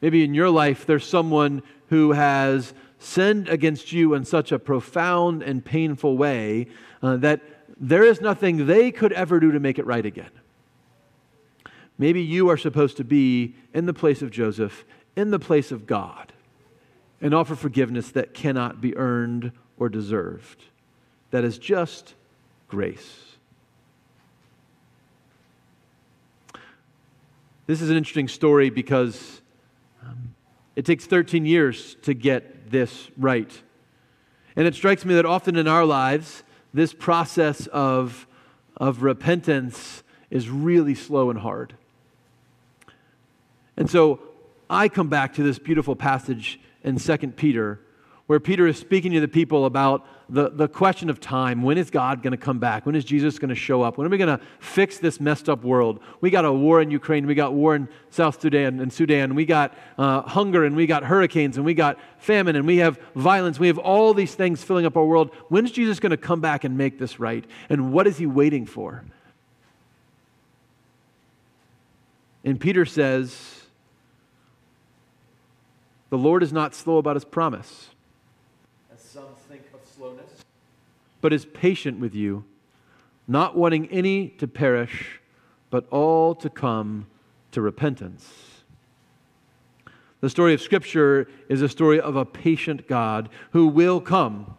Maybe 0.00 0.24
in 0.24 0.34
your 0.34 0.50
life, 0.50 0.86
there's 0.86 1.06
someone 1.06 1.62
who 1.88 2.12
has 2.12 2.72
sinned 2.98 3.48
against 3.48 3.92
you 3.92 4.14
in 4.14 4.24
such 4.24 4.52
a 4.52 4.58
profound 4.58 5.42
and 5.42 5.64
painful 5.64 6.16
way 6.16 6.68
uh, 7.02 7.16
that 7.16 7.40
there 7.78 8.04
is 8.04 8.20
nothing 8.20 8.66
they 8.66 8.90
could 8.90 9.12
ever 9.12 9.40
do 9.40 9.52
to 9.52 9.60
make 9.60 9.78
it 9.78 9.86
right 9.86 10.04
again. 10.04 10.30
Maybe 11.98 12.22
you 12.22 12.48
are 12.48 12.56
supposed 12.56 12.96
to 12.98 13.04
be 13.04 13.54
in 13.74 13.86
the 13.86 13.94
place 13.94 14.22
of 14.22 14.30
Joseph, 14.30 14.84
in 15.16 15.30
the 15.30 15.38
place 15.38 15.72
of 15.72 15.86
God, 15.86 16.32
and 17.20 17.34
offer 17.34 17.54
forgiveness 17.54 18.10
that 18.12 18.32
cannot 18.32 18.80
be 18.80 18.96
earned 18.96 19.52
or 19.78 19.88
deserved. 19.88 20.64
That 21.30 21.44
is 21.44 21.58
just 21.58 22.14
grace. 22.68 23.24
This 27.66 27.82
is 27.82 27.90
an 27.90 27.96
interesting 27.96 28.28
story 28.28 28.70
because 28.70 29.40
it 30.76 30.84
takes 30.84 31.06
13 31.06 31.46
years 31.46 31.96
to 32.02 32.14
get 32.14 32.70
this 32.70 33.10
right. 33.16 33.50
And 34.56 34.66
it 34.66 34.74
strikes 34.74 35.04
me 35.04 35.14
that 35.14 35.26
often 35.26 35.56
in 35.56 35.68
our 35.68 35.84
lives, 35.84 36.42
this 36.72 36.92
process 36.92 37.66
of, 37.68 38.26
of 38.76 39.02
repentance 39.02 40.02
is 40.30 40.48
really 40.48 40.94
slow 40.94 41.30
and 41.30 41.38
hard. 41.38 41.74
And 43.76 43.90
so 43.90 44.20
I 44.68 44.88
come 44.88 45.08
back 45.08 45.34
to 45.34 45.42
this 45.42 45.58
beautiful 45.58 45.96
passage 45.96 46.60
in 46.84 46.98
2 46.98 47.16
Peter 47.36 47.80
where 48.26 48.38
Peter 48.38 48.68
is 48.68 48.78
speaking 48.78 49.10
to 49.10 49.20
the 49.20 49.26
people 49.26 49.64
about 49.64 50.06
the, 50.30 50.48
the 50.48 50.68
question 50.68 51.10
of 51.10 51.20
time. 51.20 51.62
When 51.62 51.76
is 51.76 51.90
God 51.90 52.22
going 52.22 52.30
to 52.30 52.36
come 52.36 52.58
back? 52.58 52.86
When 52.86 52.94
is 52.94 53.04
Jesus 53.04 53.38
going 53.38 53.48
to 53.48 53.54
show 53.54 53.82
up? 53.82 53.98
When 53.98 54.06
are 54.06 54.10
we 54.10 54.16
going 54.16 54.38
to 54.38 54.44
fix 54.60 54.98
this 54.98 55.20
messed 55.20 55.48
up 55.48 55.64
world? 55.64 56.00
We 56.20 56.30
got 56.30 56.44
a 56.44 56.52
war 56.52 56.80
in 56.80 56.90
Ukraine. 56.90 57.26
We 57.26 57.34
got 57.34 57.52
war 57.52 57.74
in 57.74 57.88
South 58.10 58.40
Sudan 58.40 58.80
and 58.80 58.92
Sudan. 58.92 59.34
We 59.34 59.44
got 59.44 59.76
uh, 59.98 60.22
hunger 60.22 60.64
and 60.64 60.76
we 60.76 60.86
got 60.86 61.02
hurricanes 61.02 61.56
and 61.56 61.66
we 61.66 61.74
got 61.74 61.98
famine 62.18 62.54
and 62.54 62.66
we 62.66 62.78
have 62.78 62.98
violence. 63.16 63.58
We 63.58 63.66
have 63.66 63.78
all 63.78 64.14
these 64.14 64.34
things 64.34 64.62
filling 64.62 64.86
up 64.86 64.96
our 64.96 65.04
world. 65.04 65.34
When 65.48 65.64
is 65.64 65.72
Jesus 65.72 65.98
going 65.98 66.10
to 66.10 66.16
come 66.16 66.40
back 66.40 66.62
and 66.62 66.78
make 66.78 66.98
this 66.98 67.18
right? 67.18 67.44
And 67.68 67.92
what 67.92 68.06
is 68.06 68.16
he 68.16 68.26
waiting 68.26 68.66
for? 68.66 69.04
And 72.44 72.60
Peter 72.60 72.86
says, 72.86 73.64
The 76.08 76.18
Lord 76.18 76.42
is 76.44 76.52
not 76.52 76.74
slow 76.74 76.98
about 76.98 77.16
his 77.16 77.24
promise 77.24 77.90
but 81.20 81.32
is 81.32 81.44
patient 81.44 82.00
with 82.00 82.14
you, 82.14 82.44
not 83.28 83.56
wanting 83.56 83.88
any 83.88 84.28
to 84.28 84.48
perish, 84.48 85.20
but 85.70 85.86
all 85.90 86.34
to 86.34 86.50
come 86.50 87.06
to 87.52 87.60
repentance. 87.60 88.62
The 90.20 90.30
story 90.30 90.52
of 90.52 90.60
Scripture 90.60 91.28
is 91.48 91.62
a 91.62 91.68
story 91.68 92.00
of 92.00 92.16
a 92.16 92.24
patient 92.24 92.86
God 92.86 93.28
who 93.52 93.66
will 93.66 94.00
come. 94.00 94.56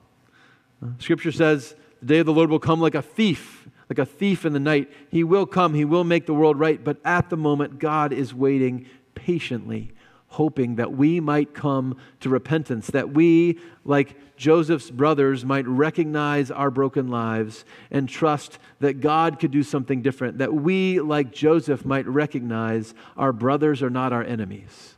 Scripture 0.98 1.32
says, 1.32 1.76
The 2.00 2.06
day 2.08 2.20
of 2.20 2.26
the 2.26 2.34
Lord 2.34 2.50
will 2.50 2.60
come 2.60 2.82
like 2.82 2.96
a 2.96 3.02
thief, 3.02 3.68
like 3.90 4.00
a 4.00 4.06
thief 4.06 4.46
in 4.46 4.54
the 4.54 4.60
night. 4.60 4.92
He 5.10 5.24
will 5.24 5.46
come, 5.46 5.74
He 5.74 5.86
will 5.86 6.04
make 6.04 6.26
the 6.26 6.34
world 6.34 6.60
right, 6.60 6.84
but 6.84 6.98
at 7.06 7.30
the 7.30 7.38
moment, 7.38 7.78
God 7.78 8.12
is 8.12 8.34
waiting 8.34 8.88
patiently 9.14 9.94
hoping 10.32 10.78
that 10.78 10.94
we 10.94 11.20
might 11.20 11.54
come 11.54 11.98
to 12.22 12.30
repentance, 12.30 12.88
that 12.88 13.14
we, 13.14 13.60
like 13.84 14.16
Joseph's 14.38 14.90
brothers, 14.90 15.44
might 15.44 15.68
recognize 15.68 16.50
our 16.50 16.72
broken 16.72 17.10
lives 17.10 17.66
and 17.92 18.08
trust 18.08 18.58
that 18.80 19.02
God 19.02 19.40
could 19.40 19.52
do 19.52 19.62
something 19.62 20.02
different, 20.02 20.38
that 20.38 20.54
we, 20.54 21.02
like 21.02 21.34
Joseph, 21.34 21.84
might 21.84 22.08
recognize 22.08 22.94
our 23.18 23.34
brothers 23.34 23.84
are 23.84 23.90
not 23.90 24.14
our 24.14 24.24
enemies, 24.24 24.96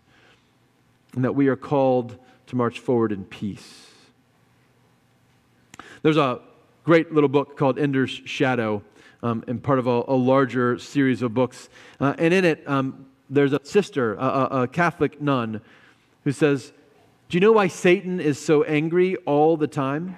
and 1.16 1.26
that 1.26 1.34
we 1.34 1.48
are 1.48 1.56
called 1.56 2.16
to 2.46 2.56
march 2.56 2.78
forward 2.80 3.12
in 3.12 3.26
peace. 3.26 3.88
There's 6.04 6.18
a 6.18 6.42
great 6.84 7.12
little 7.12 7.30
book 7.30 7.58
called 7.58 7.80
Ender's 7.80 8.12
Shadow. 8.12 8.84
Um, 9.24 9.42
and 9.48 9.64
part 9.64 9.80
of 9.80 9.88
a, 9.88 10.04
a, 10.10 10.18
larger 10.18 10.78
series 10.78 11.22
of 11.22 11.34
books. 11.34 11.70
Uh, 11.98 12.14
and 12.18 12.34
in 12.34 12.44
it, 12.44 12.62
um, 12.68 13.06
there's 13.30 13.54
a 13.54 13.60
sister, 13.64 14.16
a, 14.16 14.62
a 14.64 14.68
Catholic 14.68 15.22
nun, 15.22 15.62
who 16.24 16.32
says, 16.32 16.72
Do 17.30 17.38
you 17.38 17.42
know 17.42 17.52
why 17.52 17.68
Satan 17.68 18.20
is 18.20 18.44
so 18.44 18.64
angry 18.64 19.16
all 19.26 19.58
the 19.58 19.68
time? 19.68 20.18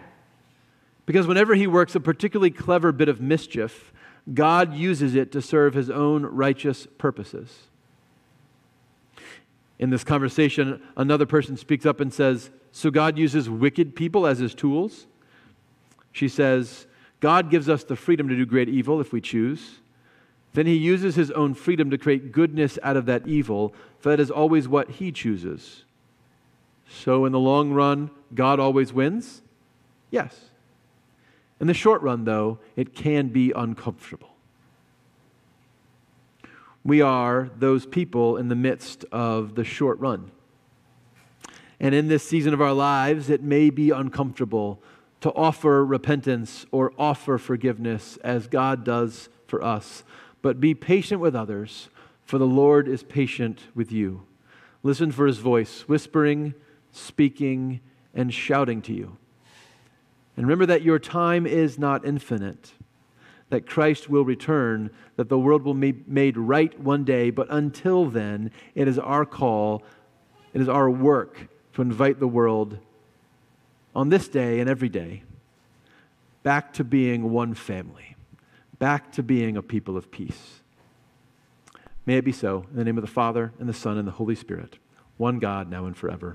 Because 1.06 1.28
whenever 1.28 1.56
he 1.56 1.68
works 1.68 1.96
a 1.96 2.00
particularly 2.00 2.52
clever 2.52 2.92
bit 2.92 3.10
of 3.10 3.22
mischief, 3.22 3.94
God 4.34 4.74
uses 4.74 5.14
it 5.14 5.32
to 5.34 5.42
serve 5.42 5.76
his 5.76 5.90
own 5.90 6.26
righteous 6.26 6.88
purposes. 6.98 7.68
In 9.78 9.90
this 9.90 10.04
conversation, 10.04 10.82
another 10.98 11.26
person 11.26 11.58
speaks 11.58 11.86
up 11.86 12.00
and 12.00 12.14
says, 12.14 12.50
So 12.72 12.90
God 12.90 13.18
uses 13.18 13.50
wicked 13.50 13.96
people 13.96 14.26
as 14.26 14.40
his 14.40 14.56
tools? 14.56 15.06
She 16.12 16.28
says, 16.28 16.88
God 17.20 17.52
gives 17.52 17.70
us 17.70 17.84
the 17.84 17.96
freedom 17.96 18.30
to 18.30 18.36
do 18.36 18.46
great 18.46 18.70
evil 18.70 19.02
if 19.02 19.12
we 19.12 19.22
choose. 19.22 19.80
Then 20.56 20.68
he 20.68 20.76
uses 20.76 21.16
his 21.16 21.32
own 21.32 21.54
freedom 21.54 21.90
to 21.90 21.98
create 21.98 22.32
goodness 22.32 22.80
out 22.82 22.96
of 22.96 23.06
that 23.08 23.28
evil, 23.28 23.74
for 24.00 24.10
that 24.10 24.22
is 24.22 24.32
always 24.32 24.70
what 24.70 24.90
he 24.90 25.12
chooses. 25.12 25.84
So, 26.88 27.26
in 27.26 27.34
the 27.34 27.40
long 27.40 27.72
run, 27.72 28.10
God 28.34 28.58
always 28.58 28.94
wins? 28.94 29.42
Yes. 30.12 30.50
In 31.60 31.68
the 31.68 31.74
short 31.74 32.02
run, 32.02 32.24
though, 32.24 32.60
it 32.78 32.96
can 32.96 33.28
be 33.28 33.52
uncomfortable. 33.52 34.30
We 36.86 37.02
are 37.02 37.50
those 37.58 37.86
people 37.86 38.38
in 38.38 38.48
the 38.48 38.56
midst 38.56 39.04
of 39.12 39.56
the 39.56 39.66
short 39.66 40.00
run. 40.00 40.32
And 41.82 41.94
in 41.94 42.08
this 42.08 42.28
season 42.28 42.54
of 42.54 42.62
our 42.62 42.74
lives, 42.74 43.30
it 43.30 43.44
may 43.44 43.70
be 43.70 43.90
uncomfortable 43.90 44.82
to 45.20 45.34
offer 45.34 45.84
repentance 45.84 46.66
or 46.72 46.94
offer 46.98 47.38
forgiveness 47.38 48.18
as 48.24 48.48
God 48.48 48.86
does 48.86 49.28
for 49.48 49.62
us. 49.62 50.04
But 50.46 50.60
be 50.60 50.76
patient 50.76 51.22
with 51.22 51.36
others, 51.36 51.90
for 52.24 52.38
the 52.38 52.46
Lord 52.46 52.88
is 52.88 53.02
patient 53.02 53.62
with 53.74 53.92
you. 53.92 54.28
Listen 54.84 55.12
for 55.12 55.26
his 55.26 55.40
voice, 55.40 55.88
whispering, 55.88 56.54
speaking, 56.92 57.80
and 58.14 58.32
shouting 58.32 58.84
to 58.84 58.94
you. 58.94 59.18
And 60.38 60.46
remember 60.46 60.68
that 60.68 60.84
your 60.84 61.00
time 61.00 61.48
is 61.48 61.80
not 61.80 62.06
infinite, 62.06 62.74
that 63.50 63.66
Christ 63.66 64.08
will 64.08 64.24
return, 64.24 64.92
that 65.16 65.30
the 65.30 65.40
world 65.40 65.64
will 65.64 65.74
be 65.74 66.04
made 66.06 66.38
right 66.38 66.80
one 66.80 67.04
day, 67.04 67.32
but 67.32 67.48
until 67.50 68.06
then, 68.06 68.52
it 68.76 68.88
is 68.88 69.00
our 69.00 69.26
call, 69.26 69.82
it 70.54 70.62
is 70.62 70.70
our 70.70 70.92
work 70.92 71.48
to 71.74 71.82
invite 71.82 72.20
the 72.20 72.28
world 72.28 72.78
on 73.96 74.10
this 74.10 74.28
day 74.28 74.60
and 74.60 74.70
every 74.70 74.90
day 74.90 75.24
back 76.44 76.72
to 76.74 76.84
being 76.84 77.32
one 77.32 77.56
family 77.56 78.15
back 78.80 79.12
to 79.14 79.24
being 79.24 79.58
a 79.58 79.62
people 79.62 79.98
of 79.98 80.12
peace. 80.12 80.62
May 82.06 82.18
it 82.18 82.26
be 82.26 82.32
so. 82.32 82.66
In 82.72 82.78
the 82.78 82.84
name 82.84 82.98
of 82.98 83.04
the 83.04 83.08
Father, 83.08 83.54
and 83.60 83.68
the 83.68 83.74
Son, 83.74 83.98
and 83.98 84.08
the 84.08 84.14
Holy 84.14 84.36
Spirit, 84.36 84.78
one 85.18 85.40
God, 85.40 85.70
now 85.70 85.86
and 85.86 85.98
forever. 85.98 86.34